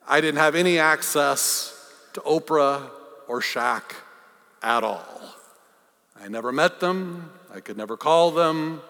I 0.08 0.22
didn't 0.22 0.40
have 0.40 0.56
any 0.56 0.80
access 0.80 1.70
to 2.14 2.20
Oprah 2.22 2.90
or 3.28 3.40
Shaq 3.42 3.84
at 4.62 4.84
all. 4.84 5.22
I 6.20 6.28
never 6.28 6.52
met 6.52 6.80
them, 6.80 7.32
I 7.54 7.60
could 7.60 7.78
never 7.78 7.98
call 7.98 8.32
them. 8.32 8.82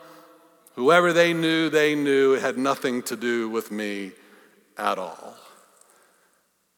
Whoever 0.76 1.14
they 1.14 1.34
knew, 1.34 1.70
they 1.70 1.94
knew 1.94 2.34
it 2.34 2.42
had 2.42 2.58
nothing 2.58 3.04
to 3.04 3.16
do 3.16 3.48
with 3.48 3.72
me 3.72 4.12
at 4.78 4.98
all. 4.98 5.36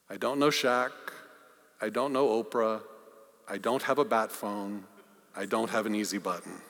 I 0.09 0.17
don't 0.17 0.39
know 0.39 0.49
Shaq. 0.49 0.91
I 1.81 1.89
don't 1.89 2.11
know 2.11 2.43
Oprah. 2.43 2.81
I 3.47 3.57
don't 3.57 3.83
have 3.83 3.97
a 3.97 4.05
bat 4.05 4.31
phone. 4.31 4.83
I 5.35 5.45
don't 5.45 5.69
have 5.69 5.85
an 5.85 5.95
easy 5.95 6.17
button. 6.17 6.61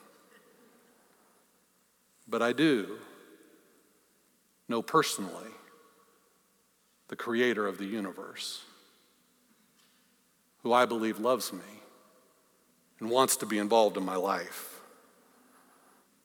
But 2.27 2.41
I 2.41 2.53
do 2.53 2.97
know 4.67 4.81
personally 4.81 5.49
the 7.07 7.15
creator 7.15 7.67
of 7.67 7.77
the 7.77 7.85
universe, 7.85 8.63
who 10.63 10.73
I 10.73 10.85
believe 10.85 11.19
loves 11.19 11.53
me 11.53 11.59
and 12.99 13.09
wants 13.09 13.37
to 13.37 13.45
be 13.45 13.57
involved 13.57 13.97
in 13.97 14.05
my 14.05 14.15
life. 14.15 14.81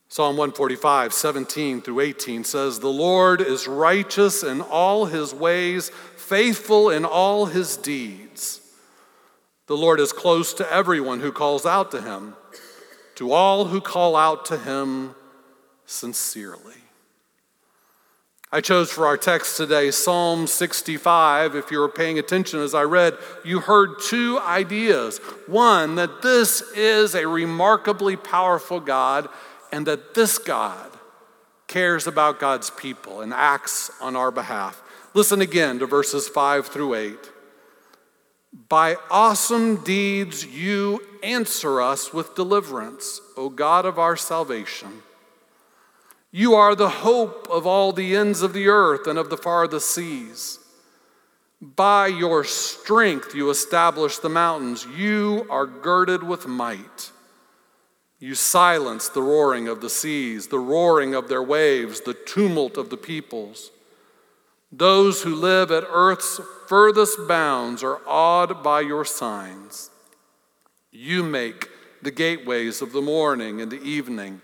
Psalm 0.08 0.36
145, 0.36 1.12
17 1.12 1.82
through 1.82 2.00
18 2.00 2.42
says, 2.42 2.80
The 2.80 2.88
Lord 2.88 3.40
is 3.40 3.68
righteous 3.68 4.42
in 4.42 4.60
all 4.60 5.06
his 5.06 5.32
ways, 5.32 5.90
faithful 6.16 6.90
in 6.90 7.04
all 7.04 7.46
his 7.46 7.76
deeds. 7.76 8.60
The 9.68 9.76
Lord 9.76 10.00
is 10.00 10.12
close 10.12 10.52
to 10.54 10.72
everyone 10.72 11.20
who 11.20 11.30
calls 11.30 11.64
out 11.64 11.92
to 11.92 12.02
him, 12.02 12.34
to 13.14 13.30
all 13.30 13.66
who 13.66 13.80
call 13.80 14.16
out 14.16 14.46
to 14.46 14.58
him 14.58 15.14
sincerely. 15.86 16.79
I 18.52 18.60
chose 18.60 18.90
for 18.90 19.06
our 19.06 19.16
text 19.16 19.56
today 19.56 19.92
Psalm 19.92 20.48
65. 20.48 21.54
If 21.54 21.70
you 21.70 21.78
were 21.78 21.88
paying 21.88 22.18
attention 22.18 22.58
as 22.58 22.74
I 22.74 22.82
read, 22.82 23.16
you 23.44 23.60
heard 23.60 24.00
two 24.02 24.40
ideas. 24.40 25.18
One, 25.46 25.94
that 25.94 26.20
this 26.20 26.60
is 26.74 27.14
a 27.14 27.28
remarkably 27.28 28.16
powerful 28.16 28.80
God 28.80 29.28
and 29.70 29.86
that 29.86 30.14
this 30.14 30.36
God 30.36 30.90
cares 31.68 32.08
about 32.08 32.40
God's 32.40 32.70
people 32.70 33.20
and 33.20 33.32
acts 33.32 33.88
on 34.00 34.16
our 34.16 34.32
behalf. 34.32 34.82
Listen 35.14 35.40
again 35.40 35.78
to 35.78 35.86
verses 35.86 36.26
5 36.26 36.66
through 36.66 36.94
8. 36.94 37.30
By 38.68 38.96
awesome 39.12 39.76
deeds 39.84 40.44
you 40.44 41.00
answer 41.22 41.80
us 41.80 42.12
with 42.12 42.34
deliverance, 42.34 43.20
O 43.36 43.48
God 43.48 43.86
of 43.86 43.96
our 44.00 44.16
salvation. 44.16 45.04
You 46.32 46.54
are 46.54 46.74
the 46.74 46.88
hope 46.88 47.48
of 47.50 47.66
all 47.66 47.92
the 47.92 48.14
ends 48.14 48.42
of 48.42 48.52
the 48.52 48.68
earth 48.68 49.06
and 49.06 49.18
of 49.18 49.30
the 49.30 49.36
farthest 49.36 49.90
seas. 49.90 50.58
By 51.60 52.06
your 52.06 52.44
strength 52.44 53.34
you 53.34 53.50
establish 53.50 54.18
the 54.18 54.28
mountains. 54.28 54.86
You 54.96 55.46
are 55.50 55.66
girded 55.66 56.22
with 56.22 56.46
might. 56.46 57.10
You 58.18 58.34
silence 58.34 59.08
the 59.08 59.22
roaring 59.22 59.66
of 59.66 59.80
the 59.80 59.90
seas, 59.90 60.48
the 60.48 60.58
roaring 60.58 61.14
of 61.14 61.28
their 61.28 61.42
waves, 61.42 62.02
the 62.02 62.14
tumult 62.14 62.76
of 62.76 62.90
the 62.90 62.96
peoples. 62.96 63.70
Those 64.70 65.22
who 65.22 65.34
live 65.34 65.72
at 65.72 65.84
earth's 65.88 66.40
furthest 66.68 67.26
bounds 67.26 67.82
are 67.82 68.00
awed 68.06 68.62
by 68.62 68.82
your 68.82 69.04
signs. 69.04 69.90
You 70.92 71.22
make 71.22 71.68
the 72.02 72.10
gateways 72.10 72.80
of 72.80 72.92
the 72.92 73.02
morning 73.02 73.60
and 73.60 73.70
the 73.70 73.82
evening 73.82 74.42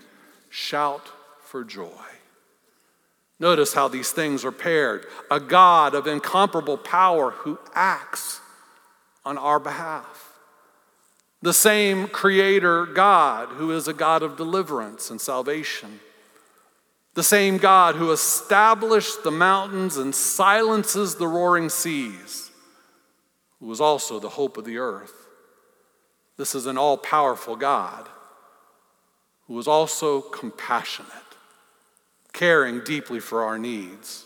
shout 0.49 1.11
for 1.57 1.63
joy. 1.63 1.89
Notice 3.39 3.73
how 3.73 3.87
these 3.87 4.11
things 4.11 4.45
are 4.45 4.51
paired 4.51 5.07
a 5.31 5.39
God 5.39 5.95
of 5.95 6.05
incomparable 6.05 6.77
power 6.77 7.31
who 7.31 7.57
acts 7.73 8.41
on 9.25 9.39
our 9.39 9.59
behalf. 9.59 10.33
The 11.41 11.55
same 11.55 12.09
Creator 12.09 12.85
God 12.85 13.49
who 13.49 13.71
is 13.71 13.87
a 13.87 13.93
God 13.93 14.21
of 14.21 14.37
deliverance 14.37 15.09
and 15.09 15.19
salvation. 15.19 15.99
The 17.15 17.23
same 17.23 17.57
God 17.57 17.95
who 17.95 18.11
established 18.11 19.23
the 19.23 19.31
mountains 19.31 19.97
and 19.97 20.13
silences 20.13 21.15
the 21.15 21.27
roaring 21.27 21.69
seas, 21.69 22.51
who 23.59 23.71
is 23.71 23.81
also 23.81 24.19
the 24.19 24.29
hope 24.29 24.57
of 24.57 24.65
the 24.65 24.77
earth. 24.77 25.25
This 26.37 26.53
is 26.53 26.67
an 26.67 26.77
all 26.77 26.99
powerful 26.99 27.55
God 27.55 28.07
who 29.47 29.57
is 29.57 29.67
also 29.67 30.21
compassionate 30.21 31.09
caring 32.37 32.81
deeply 32.81 33.19
for 33.19 33.43
our 33.43 33.57
needs. 33.57 34.25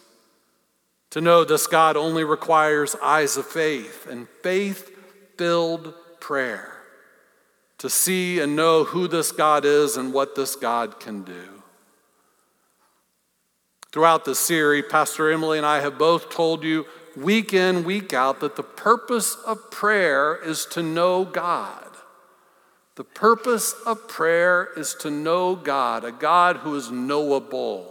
To 1.12 1.22
know 1.22 1.46
this 1.46 1.66
God 1.66 1.96
only 1.96 2.26
requires 2.26 2.94
eyes 3.02 3.38
of 3.38 3.46
faith 3.46 4.06
and 4.06 4.28
faith 4.44 4.92
filled 5.38 5.94
prayer 6.20 6.74
to 7.78 7.90
see 7.90 8.40
and 8.40 8.56
know 8.56 8.84
who 8.84 9.08
this 9.08 9.32
God 9.32 9.64
is 9.64 9.96
and 9.96 10.14
what 10.14 10.36
this 10.36 10.58
God 10.58 11.00
can 11.00 11.24
do. 11.24 11.64
Throughout 13.94 14.26
this 14.26 14.40
series, 14.40 14.86
Pastor 14.90 15.32
Emily 15.32 15.58
and 15.58 15.66
I 15.66 15.80
have 15.80 15.98
both 15.98 16.30
told 16.30 16.64
you 16.64 16.86
week 17.16 17.54
in, 17.54 17.86
week 17.86 18.14
out 18.14 18.42
that 18.42 18.58
the 18.58 18.64
purpose 18.64 19.36
of 19.48 19.72
prayer 19.72 20.36
is 20.36 20.66
to 20.68 20.84
know 20.84 21.24
God. 21.24 21.88
The 22.96 23.06
purpose 23.06 23.74
of 23.86 24.10
prayer 24.10 24.68
is 24.76 24.96
to 24.96 25.10
know 25.10 25.56
God, 25.56 26.04
a 26.04 26.12
God 26.12 26.58
who 26.58 26.76
is 26.76 26.92
knowable 26.92 27.91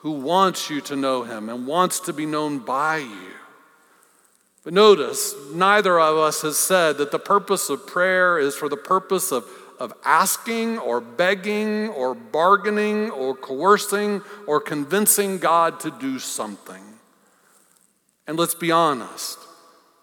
who 0.00 0.12
wants 0.12 0.70
you 0.70 0.80
to 0.80 0.96
know 0.96 1.24
him 1.24 1.48
and 1.48 1.66
wants 1.66 2.00
to 2.00 2.12
be 2.12 2.26
known 2.26 2.58
by 2.58 2.98
you. 2.98 3.32
But 4.64 4.72
notice, 4.72 5.34
neither 5.52 5.98
of 5.98 6.16
us 6.16 6.42
has 6.42 6.58
said 6.58 6.98
that 6.98 7.10
the 7.10 7.18
purpose 7.18 7.70
of 7.70 7.86
prayer 7.86 8.38
is 8.38 8.54
for 8.54 8.68
the 8.68 8.76
purpose 8.76 9.30
of, 9.32 9.44
of 9.78 9.92
asking 10.04 10.78
or 10.78 11.00
begging 11.00 11.88
or 11.88 12.14
bargaining 12.14 13.10
or 13.10 13.34
coercing 13.34 14.22
or 14.46 14.60
convincing 14.60 15.38
God 15.38 15.80
to 15.80 15.90
do 15.90 16.18
something. 16.18 16.82
And 18.26 18.38
let's 18.38 18.54
be 18.54 18.70
honest, 18.70 19.38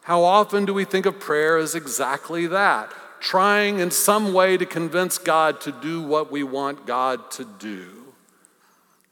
how 0.02 0.24
often 0.24 0.66
do 0.66 0.74
we 0.74 0.86
think 0.86 1.06
of 1.06 1.20
prayer 1.20 1.58
as 1.58 1.76
exactly 1.76 2.48
that? 2.48 2.92
Trying 3.20 3.80
in 3.80 3.90
some 3.90 4.32
way 4.34 4.58
to 4.58 4.66
convince 4.66 5.18
God 5.18 5.60
to 5.62 5.72
do 5.72 6.02
what 6.02 6.32
we 6.32 6.44
want 6.44 6.86
God 6.86 7.32
to 7.32 7.46
do. 7.46 7.97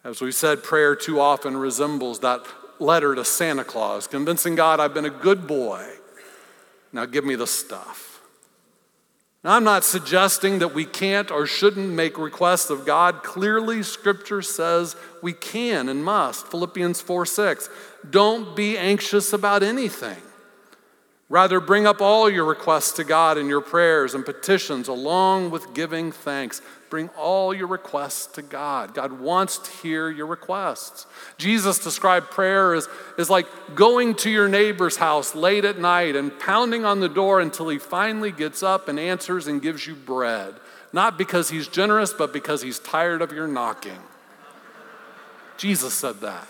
As 0.06 0.22
we 0.22 0.32
said, 0.32 0.64
prayer 0.64 0.96
too 0.96 1.20
often 1.20 1.58
resembles 1.58 2.20
that 2.20 2.46
letter 2.78 3.16
to 3.16 3.26
Santa 3.26 3.64
Claus, 3.64 4.06
convincing 4.06 4.54
God 4.54 4.80
I've 4.80 4.94
been 4.94 5.06
a 5.06 5.10
good 5.10 5.48
boy. 5.48 5.84
Now 6.94 7.06
give 7.06 7.26
me 7.26 7.34
the 7.34 7.48
stuff. 7.48 8.22
Now, 9.44 9.54
I'm 9.54 9.64
not 9.64 9.84
suggesting 9.84 10.60
that 10.60 10.74
we 10.74 10.86
can't 10.86 11.30
or 11.30 11.46
shouldn't 11.46 11.92
make 11.92 12.18
requests 12.18 12.70
of 12.70 12.86
God. 12.86 13.22
Clearly, 13.22 13.84
Scripture 13.84 14.42
says 14.42 14.96
we 15.22 15.34
can 15.34 15.90
and 15.90 16.04
must. 16.04 16.48
Philippians 16.48 17.02
4 17.02 17.26
6. 17.26 17.70
Don't 18.10 18.56
be 18.56 18.78
anxious 18.78 19.34
about 19.34 19.62
anything. 19.62 20.18
Rather, 21.30 21.60
bring 21.60 21.88
up 21.88 22.02
all 22.02 22.30
your 22.30 22.46
requests 22.46 22.92
to 22.94 23.04
God 23.04 23.38
in 23.38 23.48
your 23.48 23.62
prayers 23.62 24.14
and 24.14 24.24
petitions, 24.26 24.88
along 24.88 25.50
with 25.50 25.74
giving 25.74 26.12
thanks. 26.12 26.62
Bring 26.90 27.10
all 27.18 27.54
your 27.54 27.68
requests 27.68 28.28
to 28.34 28.42
God. 28.42 28.94
God 28.94 29.20
wants 29.20 29.58
to 29.58 29.72
hear 29.72 30.10
your 30.10 30.28
requests. 30.28 31.08
Jesus 31.38 31.80
described 31.80 32.32
prayer 32.32 32.74
as, 32.74 32.88
as 33.18 33.30
like 33.30 33.48
going 33.74 34.16
to 34.16 34.30
your 34.30 34.48
neighbor's 34.48 34.98
house 34.98 35.36
late 35.36 35.66
at 35.66 35.80
night 35.80 36.16
and 36.16 36.40
pounding 36.40 36.86
on 36.86 37.00
the 37.00 37.10
door 37.10 37.40
until 37.40 37.70
he 37.70 37.80
finally 37.80 38.32
gets 38.32 38.62
up 38.64 38.88
and 38.88 39.00
answers 39.00 39.48
and 39.48 39.62
gives 39.62 39.88
you 39.88 39.96
bread. 39.96 40.54
Not 40.94 41.18
because 41.18 41.50
he's 41.50 41.68
generous, 41.68 42.14
but 42.14 42.32
because 42.32 42.62
he's 42.62 42.80
tired 42.80 43.22
of 43.22 43.34
your 43.34 43.48
knocking. 43.48 44.00
Jesus 45.58 45.94
said 45.94 46.22
that. 46.22 46.48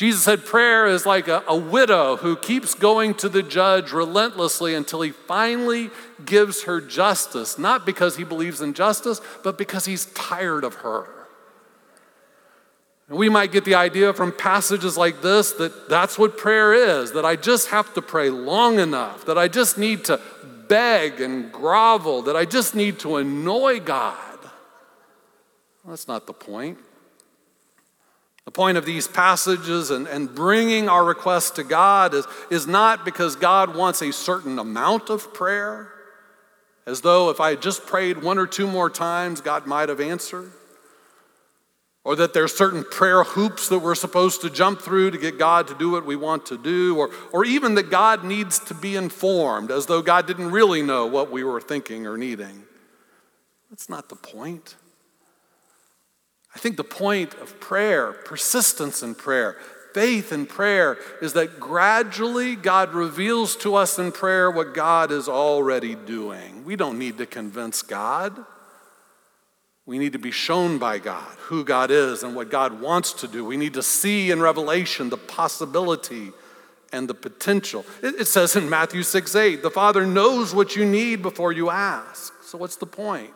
Jesus 0.00 0.22
said 0.22 0.46
prayer 0.46 0.86
is 0.86 1.04
like 1.04 1.28
a, 1.28 1.44
a, 1.46 1.54
widow 1.54 2.16
who 2.16 2.34
keeps 2.34 2.74
going 2.74 3.12
to 3.16 3.28
the 3.28 3.42
judge 3.42 3.92
relentlessly 3.92 4.74
until 4.74 5.02
he 5.02 5.10
finally 5.10 5.90
gives 6.24 6.62
her 6.62 6.80
justice, 6.80 7.58
not 7.58 7.84
because 7.84 8.16
he 8.16 8.24
believes 8.24 8.62
in 8.62 8.72
justice, 8.72 9.20
but 9.44 9.58
because 9.58 9.84
he's 9.84 10.06
tired 10.06 10.64
of 10.64 10.76
her. 10.76 11.06
And 13.10 13.18
we 13.18 13.28
might 13.28 13.52
get 13.52 13.66
the 13.66 13.74
idea 13.74 14.14
from 14.14 14.32
passages 14.32 14.96
like 14.96 15.20
this 15.20 15.52
that 15.52 15.90
that's 15.90 16.18
what 16.18 16.38
prayer 16.38 16.72
is, 16.72 17.12
that 17.12 17.26
I 17.26 17.36
just 17.36 17.68
have 17.68 17.92
to 17.92 18.00
pray 18.00 18.30
long 18.30 18.78
enough, 18.78 19.26
that 19.26 19.36
I 19.36 19.48
just 19.48 19.76
need 19.76 20.06
to 20.06 20.18
beg 20.66 21.20
and 21.20 21.52
grovel, 21.52 22.22
that 22.22 22.36
I 22.36 22.46
just 22.46 22.74
need 22.74 23.00
to 23.00 23.16
annoy 23.16 23.80
God. 23.80 24.38
Well, 25.84 25.90
that's 25.90 26.08
not 26.08 26.26
the 26.26 26.32
point. 26.32 26.78
The 28.46 28.50
point 28.50 28.78
of 28.78 28.86
these 28.86 29.06
passages 29.06 29.90
and, 29.90 30.08
and 30.08 30.34
bringing 30.34 30.88
our 30.88 31.04
requests 31.04 31.50
to 31.52 31.62
God 31.62 32.14
is, 32.14 32.26
is 32.50 32.66
not 32.66 33.04
because 33.04 33.36
God 33.36 33.76
wants 33.76 34.02
a 34.02 34.12
certain 34.12 34.58
amount 34.58 35.10
of 35.10 35.32
prayer, 35.34 35.92
as 36.86 37.02
though 37.02 37.30
if 37.30 37.38
I 37.40 37.50
had 37.50 37.62
just 37.62 37.86
prayed 37.86 38.22
one 38.22 38.38
or 38.38 38.46
two 38.46 38.66
more 38.66 38.90
times, 38.90 39.40
God 39.40 39.66
might 39.66 39.88
have 39.88 40.00
answered, 40.00 40.50
or 42.02 42.16
that 42.16 42.32
there's 42.32 42.56
certain 42.56 42.82
prayer 42.82 43.22
hoops 43.22 43.68
that 43.68 43.78
we're 43.78 43.94
supposed 43.94 44.40
to 44.40 44.50
jump 44.50 44.80
through 44.80 45.10
to 45.10 45.18
get 45.18 45.38
God 45.38 45.68
to 45.68 45.74
do 45.74 45.90
what 45.90 46.06
we 46.06 46.16
want 46.16 46.46
to 46.46 46.56
do, 46.56 46.96
or, 46.98 47.10
or 47.32 47.44
even 47.44 47.74
that 47.74 47.90
God 47.90 48.24
needs 48.24 48.58
to 48.60 48.74
be 48.74 48.96
informed, 48.96 49.70
as 49.70 49.86
though 49.86 50.00
God 50.00 50.26
didn't 50.26 50.50
really 50.50 50.82
know 50.82 51.06
what 51.06 51.30
we 51.30 51.44
were 51.44 51.60
thinking 51.60 52.06
or 52.06 52.16
needing. 52.16 52.64
That's 53.68 53.88
not 53.88 54.08
the 54.08 54.16
point. 54.16 54.76
I 56.54 56.58
think 56.58 56.76
the 56.76 56.84
point 56.84 57.34
of 57.34 57.60
prayer, 57.60 58.12
persistence 58.12 59.02
in 59.02 59.14
prayer, 59.14 59.56
faith 59.94 60.32
in 60.32 60.46
prayer, 60.46 60.98
is 61.22 61.32
that 61.34 61.60
gradually 61.60 62.56
God 62.56 62.92
reveals 62.92 63.56
to 63.56 63.74
us 63.74 63.98
in 63.98 64.12
prayer 64.12 64.50
what 64.50 64.74
God 64.74 65.12
is 65.12 65.28
already 65.28 65.94
doing. 65.94 66.64
We 66.64 66.76
don't 66.76 66.98
need 66.98 67.18
to 67.18 67.26
convince 67.26 67.82
God. 67.82 68.36
We 69.86 69.98
need 69.98 70.12
to 70.12 70.18
be 70.18 70.30
shown 70.30 70.78
by 70.78 70.98
God 70.98 71.36
who 71.38 71.64
God 71.64 71.90
is 71.90 72.22
and 72.22 72.36
what 72.36 72.50
God 72.50 72.80
wants 72.80 73.12
to 73.14 73.28
do. 73.28 73.44
We 73.44 73.56
need 73.56 73.74
to 73.74 73.82
see 73.82 74.30
in 74.30 74.40
Revelation 74.40 75.10
the 75.10 75.16
possibility 75.16 76.30
and 76.92 77.08
the 77.08 77.14
potential. 77.14 77.84
It, 78.02 78.26
says 78.26 78.56
in 78.56 78.68
Matthew 78.68 79.02
6 79.02 79.34
8, 79.34 79.62
the 79.62 79.70
Father 79.70 80.06
knows 80.06 80.54
what 80.54 80.76
you 80.76 80.84
need 80.84 81.22
before 81.22 81.52
you 81.52 81.70
ask. 81.70 82.32
So, 82.44 82.58
what's 82.58 82.76
the 82.76 82.86
point? 82.86 83.32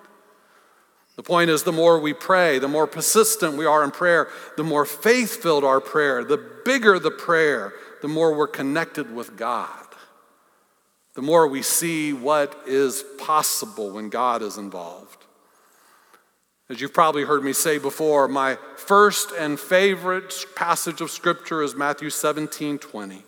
The 1.17 1.23
point 1.23 1.51
is, 1.51 1.63
the 1.63 1.73
more 1.73 1.99
we 2.01 2.13
pray, 2.13 2.59
the 2.59 2.69
more 2.69 2.87
persistent 2.87 3.57
we 3.57 3.67
are 3.67 3.85
in 3.85 3.93
prayer, 3.93 4.29
the 4.57 4.65
more 4.65 4.85
faith 4.85 5.43
filled 5.43 5.63
our 5.63 5.81
prayer, 5.81 6.25
the 6.25 6.45
bigger 6.65 6.99
the 6.99 7.11
prayer, 7.11 7.73
the 8.03 8.09
more 8.09 8.35
we're 8.35 8.49
connected 8.49 9.15
with 9.15 9.37
God. 9.37 9.69
The 11.15 11.23
more 11.23 11.47
we 11.47 11.63
see 11.63 12.13
what 12.13 12.61
is 12.67 13.05
possible 13.19 13.91
when 13.91 14.09
God 14.09 14.43
is 14.43 14.59
involved. 14.59 15.25
As 16.69 16.81
you've 16.81 16.95
probably 16.95 17.25
heard 17.25 17.45
me 17.45 17.53
say 17.53 17.79
before, 17.79 18.27
my 18.27 18.59
first 18.77 19.31
and 19.39 19.61
favorite 19.61 20.35
passage 20.57 21.01
of 21.01 21.11
Scripture 21.11 21.63
is 21.63 21.77
Matthew 21.77 22.11
17 22.11 22.79
20. 22.79 23.23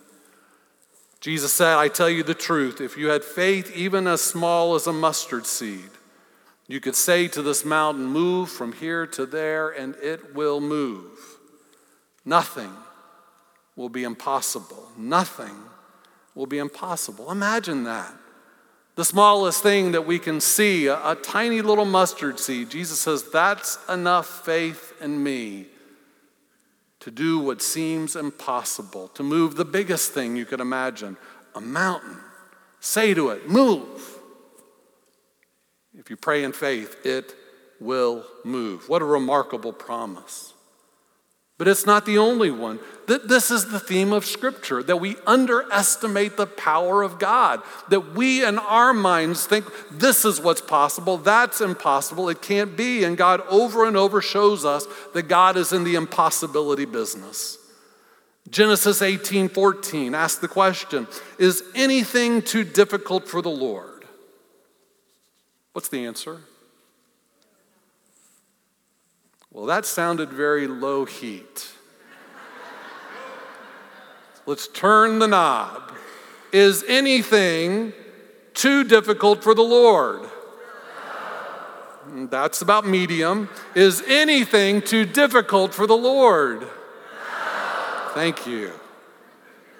Jesus 1.19 1.53
said, 1.53 1.77
I 1.77 1.87
tell 1.87 2.09
you 2.09 2.23
the 2.23 2.33
truth, 2.33 2.81
if 2.81 2.97
you 2.97 3.07
had 3.07 3.23
faith 3.23 3.75
even 3.75 4.05
as 4.07 4.21
small 4.21 4.75
as 4.75 4.85
a 4.85 4.93
mustard 4.93 5.45
seed, 5.45 5.89
you 6.67 6.79
could 6.81 6.95
say 6.95 7.27
to 7.29 7.41
this 7.41 7.63
mountain, 7.63 8.05
Move 8.05 8.49
from 8.49 8.73
here 8.73 9.07
to 9.07 9.25
there, 9.25 9.69
and 9.69 9.95
it 10.01 10.35
will 10.35 10.59
move. 10.59 11.37
Nothing 12.25 12.71
will 13.75 13.89
be 13.89 14.03
impossible. 14.03 14.91
Nothing 14.97 15.55
will 16.35 16.45
be 16.45 16.57
impossible. 16.57 17.31
Imagine 17.31 17.85
that. 17.85 18.13
The 18.95 19.05
smallest 19.05 19.61
thing 19.61 19.91
that 19.91 20.07
we 20.07 20.19
can 20.19 20.41
see, 20.41 20.87
a, 20.87 20.95
a, 21.11 21.15
tiny 21.15 21.61
little 21.61 21.85
mustard 21.85 22.39
seed, 22.39 22.71
Jesus 22.71 22.99
says, 22.99 23.29
That's 23.29 23.77
enough 23.87 24.43
faith 24.43 24.93
in 24.99 25.23
me 25.23 25.67
to 26.99 27.11
do 27.11 27.39
what 27.39 27.61
seems 27.61 28.15
impossible, 28.15 29.07
to 29.09 29.23
move 29.23 29.55
the 29.55 29.65
biggest 29.65 30.13
thing 30.13 30.35
you 30.35 30.45
could 30.45 30.59
imagine 30.59 31.15
a 31.55 31.61
mountain. 31.61 32.17
Say 32.79 33.13
to 33.13 33.29
it, 33.29 33.47
Move. 33.47 34.16
If 35.97 36.09
you 36.09 36.15
pray 36.15 36.43
in 36.43 36.53
faith, 36.53 37.05
it 37.05 37.35
will 37.79 38.25
move. 38.43 38.87
What 38.87 39.01
a 39.01 39.05
remarkable 39.05 39.73
promise. 39.73 40.53
But 41.57 41.67
it's 41.67 41.87
not 41.87 42.05
the 42.05 42.19
only 42.19 42.51
one. 42.51 42.79
This 43.07 43.49
is 43.49 43.65
the 43.65 43.79
theme 43.79 44.13
of 44.13 44.25
Scripture 44.25 44.83
that 44.83 44.97
we 44.97 45.15
underestimate 45.25 46.37
the 46.37 46.45
power 46.45 47.01
of 47.01 47.17
God, 47.17 47.63
that 47.89 48.13
we 48.13 48.45
in 48.45 48.59
our 48.59 48.93
minds 48.93 49.47
think 49.47 49.65
this 49.91 50.23
is 50.23 50.39
what's 50.39 50.61
possible, 50.61 51.17
that's 51.17 51.59
impossible, 51.59 52.29
it 52.29 52.43
can't 52.43 52.77
be. 52.77 53.03
And 53.03 53.17
God 53.17 53.41
over 53.49 53.87
and 53.87 53.97
over 53.97 54.21
shows 54.21 54.65
us 54.65 54.85
that 55.15 55.23
God 55.23 55.57
is 55.57 55.73
in 55.73 55.83
the 55.83 55.95
impossibility 55.95 56.85
business. 56.85 57.57
Genesis 58.49 59.01
18 59.01 59.49
14 59.49 60.13
asks 60.13 60.39
the 60.39 60.47
question 60.47 61.07
Is 61.39 61.63
anything 61.73 62.43
too 62.43 62.63
difficult 62.63 63.27
for 63.27 63.41
the 63.41 63.49
Lord? 63.49 63.86
What's 65.77 65.89
the 65.89 66.07
answer? 66.07 66.39
Well, 69.51 69.67
that 69.67 69.85
sounded 69.85 70.31
very 70.31 70.65
low 70.65 71.05
heat. 71.05 71.69
Let's 74.47 74.67
turn 74.67 75.19
the 75.19 75.27
knob. 75.27 75.91
Is 76.51 76.83
anything 76.87 77.93
too 78.55 78.85
difficult 78.85 79.43
for 79.43 79.53
the 79.53 79.61
Lord? 79.61 80.27
That's 82.11 82.63
about 82.63 82.87
medium. 82.87 83.47
Is 83.75 84.01
anything 84.07 84.81
too 84.81 85.05
difficult 85.05 85.75
for 85.75 85.85
the 85.85 85.95
Lord? 85.95 86.67
Thank 88.15 88.47
you. 88.47 88.71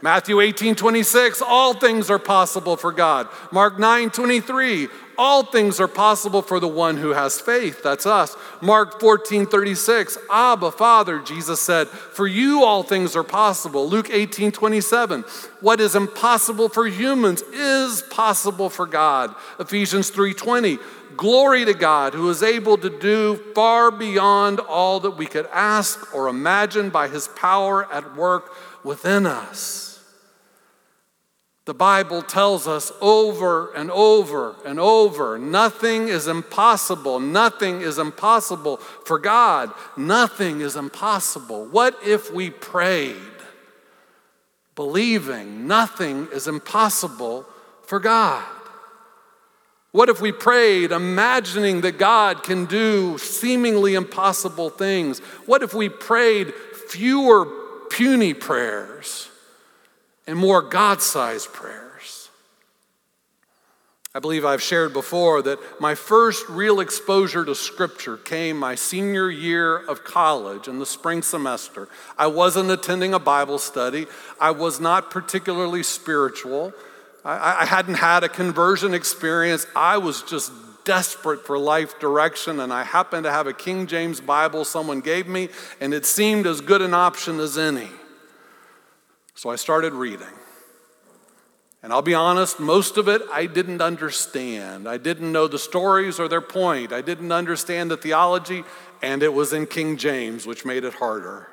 Matthew 0.03 0.41
18, 0.41 0.75
26, 0.75 1.41
all 1.41 1.73
things 1.73 2.11
are 2.11 2.19
possible 2.19 2.77
for 2.77 2.91
God. 2.91 3.27
Mark 3.51 3.79
9, 3.79 4.11
23, 4.11 4.89
all 5.17 5.43
things 5.43 5.79
are 5.79 5.87
possible 5.87 6.41
for 6.41 6.59
the 6.59 6.67
one 6.67 6.97
who 6.97 7.09
has 7.09 7.39
faith. 7.39 7.81
That's 7.83 8.05
us. 8.05 8.35
Mark 8.61 8.99
14, 8.99 9.45
36, 9.45 10.17
Abba, 10.29 10.71
Father, 10.71 11.19
Jesus 11.19 11.59
said, 11.59 11.87
for 11.87 12.27
you 12.27 12.63
all 12.63 12.83
things 12.83 13.15
are 13.15 13.23
possible. 13.23 13.87
Luke 13.87 14.09
18, 14.11 14.51
27, 14.51 15.23
what 15.61 15.79
is 15.79 15.95
impossible 15.95 16.69
for 16.69 16.87
humans 16.87 17.41
is 17.53 18.03
possible 18.09 18.69
for 18.69 18.85
God. 18.85 19.33
Ephesians 19.59 20.09
3, 20.09 20.33
20, 20.33 20.77
glory 21.15 21.65
to 21.65 21.73
God 21.73 22.13
who 22.13 22.29
is 22.29 22.43
able 22.43 22.77
to 22.77 22.89
do 22.89 23.35
far 23.55 23.89
beyond 23.89 24.59
all 24.59 24.99
that 24.99 25.11
we 25.11 25.25
could 25.25 25.47
ask 25.47 26.13
or 26.13 26.27
imagine 26.27 26.89
by 26.89 27.07
his 27.07 27.27
power 27.29 27.91
at 27.91 28.15
work 28.15 28.53
within 28.83 29.25
us. 29.25 29.96
The 31.67 31.73
Bible 31.73 32.21
tells 32.21 32.65
us 32.65 32.93
over 33.01 33.73
and 33.73 33.91
over 33.91 34.55
and 34.65 34.79
over 34.79 35.37
nothing 35.37 36.07
is 36.07 36.25
impossible. 36.25 37.19
Nothing 37.19 37.81
is 37.81 37.97
impossible 37.97 38.77
for 38.77 39.19
God. 39.19 39.73
Nothing 39.97 40.61
is 40.61 40.77
impossible. 40.77 41.65
What 41.65 41.97
if 42.05 42.33
we 42.33 42.51
prayed 42.51 43.17
believing 44.75 45.67
nothing 45.67 46.29
is 46.31 46.47
impossible 46.47 47.45
for 47.85 47.99
God? 47.99 48.45
What 49.91 50.07
if 50.07 50.21
we 50.21 50.31
prayed 50.31 50.93
imagining 50.93 51.81
that 51.81 51.97
God 51.97 52.43
can 52.43 52.63
do 52.63 53.17
seemingly 53.17 53.95
impossible 53.95 54.69
things? 54.69 55.19
What 55.45 55.63
if 55.63 55.73
we 55.73 55.89
prayed 55.89 56.53
fewer 56.87 57.45
puny 57.89 58.33
prayers? 58.33 59.26
And 60.27 60.37
more 60.37 60.61
God 60.61 61.01
sized 61.01 61.51
prayers. 61.53 62.29
I 64.13 64.19
believe 64.19 64.45
I've 64.45 64.63
shared 64.63 64.93
before 64.93 65.41
that 65.43 65.59
my 65.79 65.93
first 65.93 66.49
real 66.49 66.79
exposure 66.79 67.45
to 67.45 67.53
Scripture 67.53 68.17
came 68.17 68.57
my 68.57 68.73
senior 68.73 69.29
year 69.29 69.77
of 69.77 70.03
college 70.03 70.67
in 70.67 70.79
the 70.79 70.87
spring 70.87 71.21
semester. 71.21 71.87
I 72.17 72.27
wasn't 72.27 72.71
attending 72.71 73.13
a 73.13 73.19
Bible 73.19 73.59
study, 73.59 74.07
I 74.39 74.51
was 74.51 74.79
not 74.79 75.11
particularly 75.11 75.83
spiritual. 75.83 76.73
I, 77.23 77.61
I 77.61 77.65
hadn't 77.65 77.95
had 77.95 78.23
a 78.23 78.29
conversion 78.29 78.93
experience. 78.93 79.67
I 79.75 79.97
was 79.97 80.23
just 80.23 80.51
desperate 80.83 81.45
for 81.45 81.59
life 81.59 81.99
direction, 81.99 82.59
and 82.61 82.73
I 82.73 82.83
happened 82.83 83.25
to 83.25 83.31
have 83.31 83.45
a 83.45 83.53
King 83.53 83.85
James 83.85 84.21
Bible 84.21 84.65
someone 84.65 85.01
gave 85.01 85.27
me, 85.27 85.49
and 85.79 85.93
it 85.93 86.05
seemed 86.05 86.47
as 86.47 86.61
good 86.61 86.81
an 86.81 86.93
option 86.93 87.39
as 87.39 87.57
any. 87.57 87.89
So 89.37 89.51
I 89.51 89.55
started 89.55 89.93
reading. 89.93 90.27
And 91.83 91.93
I'll 91.93 92.01
be 92.01 92.15
honest, 92.15 92.59
most 92.59 92.97
of 92.97 93.07
it 93.07 93.21
I 93.31 93.45
didn't 93.45 93.81
understand. 93.81 94.89
I 94.89 94.97
didn't 94.97 95.31
know 95.31 95.47
the 95.47 95.59
stories 95.59 96.19
or 96.19 96.27
their 96.27 96.41
point. 96.41 96.91
I 96.91 97.01
didn't 97.01 97.31
understand 97.31 97.91
the 97.91 97.97
theology, 97.97 98.63
and 99.03 99.21
it 99.21 99.31
was 99.31 99.53
in 99.53 99.67
King 99.67 99.95
James, 99.97 100.47
which 100.47 100.65
made 100.65 100.83
it 100.83 100.95
harder. 100.95 101.49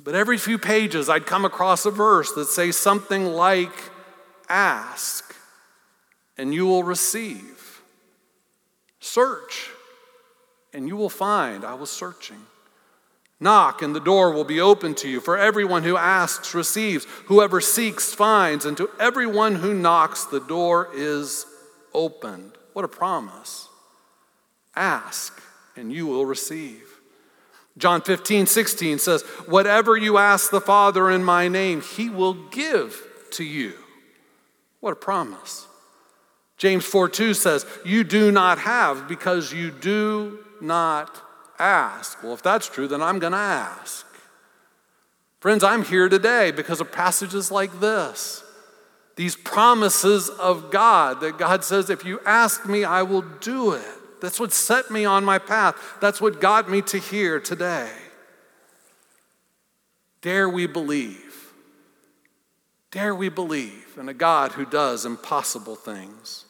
But 0.00 0.14
every 0.14 0.38
few 0.38 0.56
pages, 0.56 1.08
I'd 1.08 1.26
come 1.26 1.44
across 1.44 1.84
a 1.84 1.90
verse 1.90 2.30
that 2.34 2.46
says 2.46 2.76
something 2.76 3.24
like, 3.26 3.90
Ask, 4.48 5.34
and 6.38 6.54
you 6.54 6.64
will 6.66 6.84
receive. 6.84 7.82
Search, 9.00 9.68
and 10.72 10.86
you 10.86 10.96
will 10.96 11.10
find. 11.10 11.64
I 11.64 11.74
was 11.74 11.90
searching. 11.90 12.46
Knock, 13.40 13.82
and 13.82 13.94
the 13.94 14.00
door 14.00 14.32
will 14.32 14.44
be 14.44 14.60
open 14.60 14.94
to 14.96 15.08
you. 15.08 15.20
For 15.20 15.38
everyone 15.38 15.84
who 15.84 15.96
asks 15.96 16.54
receives, 16.54 17.06
whoever 17.26 17.60
seeks 17.60 18.12
finds, 18.12 18.64
and 18.64 18.76
to 18.76 18.90
everyone 18.98 19.56
who 19.56 19.74
knocks, 19.74 20.24
the 20.24 20.40
door 20.40 20.90
is 20.92 21.46
opened. 21.94 22.52
What 22.72 22.84
a 22.84 22.88
promise. 22.88 23.68
Ask, 24.74 25.40
and 25.76 25.92
you 25.92 26.06
will 26.06 26.26
receive. 26.26 26.82
John 27.76 28.02
15, 28.02 28.46
16 28.46 28.98
says, 28.98 29.22
Whatever 29.46 29.96
you 29.96 30.18
ask 30.18 30.50
the 30.50 30.60
Father 30.60 31.08
in 31.08 31.22
my 31.22 31.46
name, 31.46 31.80
he 31.80 32.10
will 32.10 32.34
give 32.34 33.00
to 33.32 33.44
you. 33.44 33.74
What 34.80 34.92
a 34.92 34.96
promise. 34.96 35.66
James 36.56 36.84
4 36.84 37.08
2 37.08 37.34
says, 37.34 37.64
You 37.84 38.02
do 38.02 38.32
not 38.32 38.58
have 38.58 39.06
because 39.06 39.52
you 39.52 39.70
do 39.70 40.40
not 40.60 41.22
ask. 41.58 42.22
Well, 42.22 42.34
if 42.34 42.42
that's 42.42 42.68
true, 42.68 42.88
then 42.88 43.02
I'm 43.02 43.18
going 43.18 43.32
to 43.32 43.38
ask. 43.38 44.06
Friends, 45.40 45.62
I'm 45.62 45.84
here 45.84 46.08
today 46.08 46.50
because 46.50 46.80
of 46.80 46.90
passages 46.90 47.50
like 47.50 47.80
this. 47.80 48.42
These 49.16 49.36
promises 49.36 50.28
of 50.28 50.70
God 50.70 51.20
that 51.20 51.38
God 51.38 51.64
says, 51.64 51.90
if 51.90 52.04
you 52.04 52.20
ask 52.24 52.66
me, 52.66 52.84
I 52.84 53.02
will 53.02 53.22
do 53.22 53.72
it. 53.72 54.20
That's 54.20 54.40
what 54.40 54.52
set 54.52 54.90
me 54.90 55.04
on 55.04 55.24
my 55.24 55.38
path. 55.38 55.76
That's 56.00 56.20
what 56.20 56.40
got 56.40 56.68
me 56.68 56.82
to 56.82 56.98
here 56.98 57.38
today. 57.38 57.90
Dare 60.22 60.48
we 60.48 60.66
believe? 60.66 61.52
Dare 62.90 63.14
we 63.14 63.28
believe 63.28 63.96
in 63.98 64.08
a 64.08 64.14
God 64.14 64.52
who 64.52 64.64
does 64.64 65.04
impossible 65.04 65.76
things? 65.76 66.44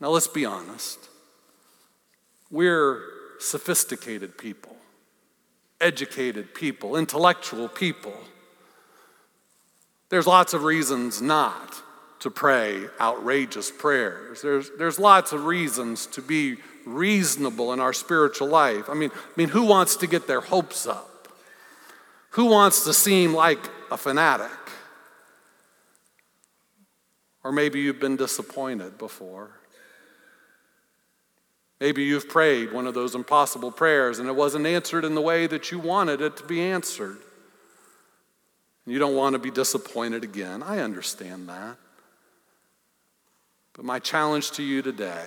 Now, 0.00 0.10
let's 0.10 0.28
be 0.28 0.44
honest. 0.44 0.98
We're 2.50 3.02
sophisticated 3.38 4.36
people, 4.36 4.76
educated 5.80 6.54
people, 6.54 6.96
intellectual 6.96 7.68
people. 7.68 8.14
There's 10.08 10.26
lots 10.26 10.54
of 10.54 10.64
reasons 10.64 11.20
not 11.20 11.82
to 12.20 12.30
pray 12.30 12.86
outrageous 13.00 13.70
prayers. 13.70 14.42
There's, 14.42 14.70
there's 14.78 14.98
lots 14.98 15.32
of 15.32 15.44
reasons 15.44 16.06
to 16.06 16.22
be 16.22 16.56
reasonable 16.84 17.72
in 17.72 17.80
our 17.80 17.92
spiritual 17.92 18.48
life. 18.48 18.88
I 18.88 18.94
mean, 18.94 19.10
I 19.14 19.30
mean, 19.36 19.48
who 19.48 19.64
wants 19.64 19.96
to 19.96 20.06
get 20.06 20.26
their 20.26 20.40
hopes 20.40 20.86
up? 20.86 21.28
Who 22.30 22.46
wants 22.46 22.84
to 22.84 22.94
seem 22.94 23.34
like 23.34 23.58
a 23.90 23.96
fanatic? 23.96 24.50
Or 27.44 27.52
maybe 27.52 27.80
you've 27.80 28.00
been 28.00 28.16
disappointed 28.16 28.98
before. 28.98 29.57
Maybe 31.80 32.02
you've 32.02 32.28
prayed 32.28 32.72
one 32.72 32.86
of 32.86 32.94
those 32.94 33.14
impossible 33.14 33.70
prayers 33.70 34.18
and 34.18 34.28
it 34.28 34.34
wasn't 34.34 34.66
answered 34.66 35.04
in 35.04 35.14
the 35.14 35.20
way 35.20 35.46
that 35.46 35.70
you 35.70 35.78
wanted 35.78 36.20
it 36.20 36.36
to 36.38 36.44
be 36.44 36.60
answered. 36.60 37.18
You 38.84 38.98
don't 38.98 39.14
want 39.14 39.34
to 39.34 39.38
be 39.38 39.50
disappointed 39.50 40.24
again. 40.24 40.62
I 40.62 40.78
understand 40.80 41.48
that. 41.48 41.76
But 43.74 43.84
my 43.84 43.98
challenge 43.98 44.52
to 44.52 44.62
you 44.62 44.82
today 44.82 45.26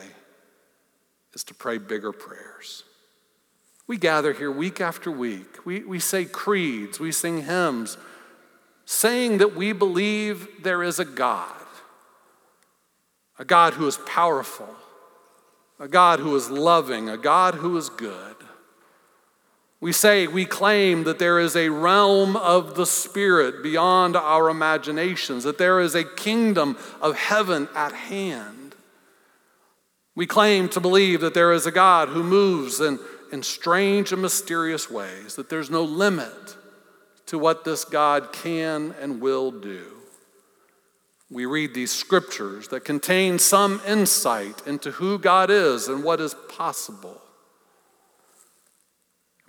is 1.34 1.44
to 1.46 1.54
pray 1.54 1.78
bigger 1.78 2.12
prayers. 2.12 2.84
We 3.88 3.98
gather 3.98 4.34
here 4.34 4.52
week 4.52 4.82
after 4.82 5.12
week. 5.12 5.66
We, 5.66 5.84
we 5.84 6.00
say 6.00 6.26
creeds, 6.26 7.00
we 7.00 7.12
sing 7.12 7.44
hymns, 7.44 7.98
saying 8.86 9.38
that 9.38 9.56
we 9.56 9.74
believe 9.74 10.64
there 10.64 10.84
is 10.84 11.00
a 11.00 11.06
God, 11.06 11.56
a 13.40 13.46
God 13.46 13.76
who 13.76 13.88
is 13.88 13.98
powerful 14.06 14.70
a 15.82 15.88
God 15.88 16.20
who 16.20 16.36
is 16.36 16.52
loving, 16.52 17.10
a 17.10 17.18
God 17.18 17.56
who 17.56 17.76
is 17.76 17.90
good. 17.90 18.36
We 19.80 19.92
say, 19.92 20.28
we 20.28 20.46
claim 20.46 21.06
that 21.06 21.18
there 21.18 21.40
is 21.40 21.56
a 21.56 21.70
realm 21.70 22.38
of 22.38 22.76
the 22.76 22.86
Spirit 22.86 23.64
beyond 23.64 24.16
our 24.16 24.48
imaginations, 24.48 25.44
that 25.44 25.58
there 25.58 25.80
is 25.80 25.96
a 25.96 26.04
kingdom 26.04 26.78
of 27.02 27.18
heaven 27.18 27.68
at 27.76 27.94
hand. 27.94 28.76
We 30.14 30.28
claim 30.28 30.70
to 30.70 30.80
believe 30.80 31.22
that 31.22 31.34
there 31.34 31.52
is 31.52 31.66
a 31.66 31.72
God 31.72 32.10
who 32.10 32.22
moves 32.22 32.80
in, 32.80 33.00
in 33.32 33.42
strange 33.42 34.12
and 34.12 34.22
mysterious 34.22 34.88
ways, 34.88 35.36
that 35.36 35.50
there's 35.50 35.72
no 35.72 35.82
limit 35.82 36.58
to 37.26 37.40
what 37.40 37.66
this 37.66 37.86
God 37.86 38.32
can 38.32 38.94
and 39.02 39.20
will 39.20 39.50
do. 39.50 40.01
We 41.32 41.46
read 41.46 41.74
these 41.74 41.92
scriptures 41.92 42.68
that 42.68 42.84
contain 42.84 43.40
some 43.40 43.82
insight 43.88 44.68
into 44.68 44.92
who 44.92 45.18
God 45.18 45.50
is 45.50 45.88
and 45.88 46.04
what 46.04 46.20
is 46.20 46.36
possible. 46.50 47.22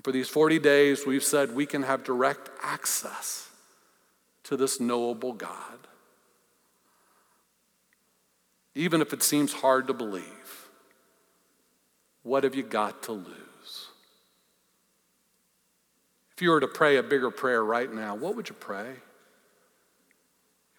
For 0.04 0.12
these 0.12 0.28
40 0.28 0.60
days, 0.60 1.04
we've 1.04 1.24
said 1.24 1.54
we 1.54 1.66
can 1.66 1.82
have 1.82 2.04
direct 2.04 2.50
access 2.62 3.48
to 4.44 4.56
this 4.56 4.78
knowable 4.78 5.32
God. 5.32 5.88
Even 8.76 9.00
if 9.00 9.12
it 9.12 9.22
seems 9.22 9.52
hard 9.52 9.88
to 9.88 9.92
believe, 9.92 10.68
what 12.22 12.44
have 12.44 12.54
you 12.54 12.62
got 12.62 13.02
to 13.04 13.12
lose? 13.12 13.88
If 16.32 16.42
you 16.42 16.50
were 16.50 16.60
to 16.60 16.68
pray 16.68 16.96
a 16.96 17.02
bigger 17.02 17.30
prayer 17.32 17.64
right 17.64 17.92
now, 17.92 18.14
what 18.14 18.36
would 18.36 18.48
you 18.48 18.54
pray? 18.54 18.94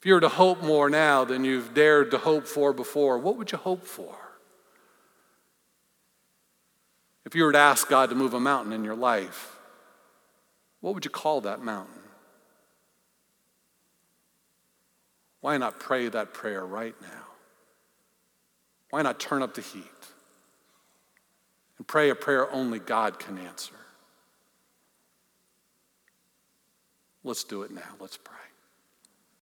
If 0.04 0.08
you 0.08 0.16
were 0.16 0.20
to 0.20 0.28
hope 0.28 0.62
more 0.62 0.90
now 0.90 1.24
than 1.24 1.46
you've 1.46 1.74
dared 1.74 2.12
to 2.12 2.18
hope 2.18 2.46
for 2.46 2.74
before, 2.74 3.18
what 3.20 3.38
would 3.38 3.54
you 3.54 3.58
hope 3.58 3.86
for? 3.86 4.14
If 7.24 7.36
you 7.36 7.46
were 7.46 7.54
to 7.54 7.58
ask 7.58 7.88
God 7.88 8.10
to 8.10 8.16
move 8.16 8.34
a 8.34 8.40
mountain 8.42 8.74
in 8.74 8.84
your 8.84 8.98
life, 8.98 9.58
what 10.82 10.94
would 10.94 11.06
you 11.06 11.10
call 11.10 11.40
that 11.40 11.62
mountain? 11.62 12.02
Why 15.40 15.56
not 15.56 15.80
pray 15.80 16.10
that 16.10 16.34
prayer 16.34 16.66
right 16.66 17.02
now? 17.02 17.28
Why 18.90 19.04
not 19.04 19.22
turn 19.22 19.42
up 19.42 19.54
the 19.54 19.62
heat 19.62 19.86
and 21.78 21.88
pray 21.88 22.10
a 22.10 22.16
prayer 22.16 22.52
only 22.52 22.80
God 22.80 23.20
can 23.20 23.38
answer? 23.38 23.76
Let's 27.24 27.46
do 27.46 27.62
it 27.62 27.72
now. 27.72 27.96
Let's 28.02 28.18
pray. 28.18 28.43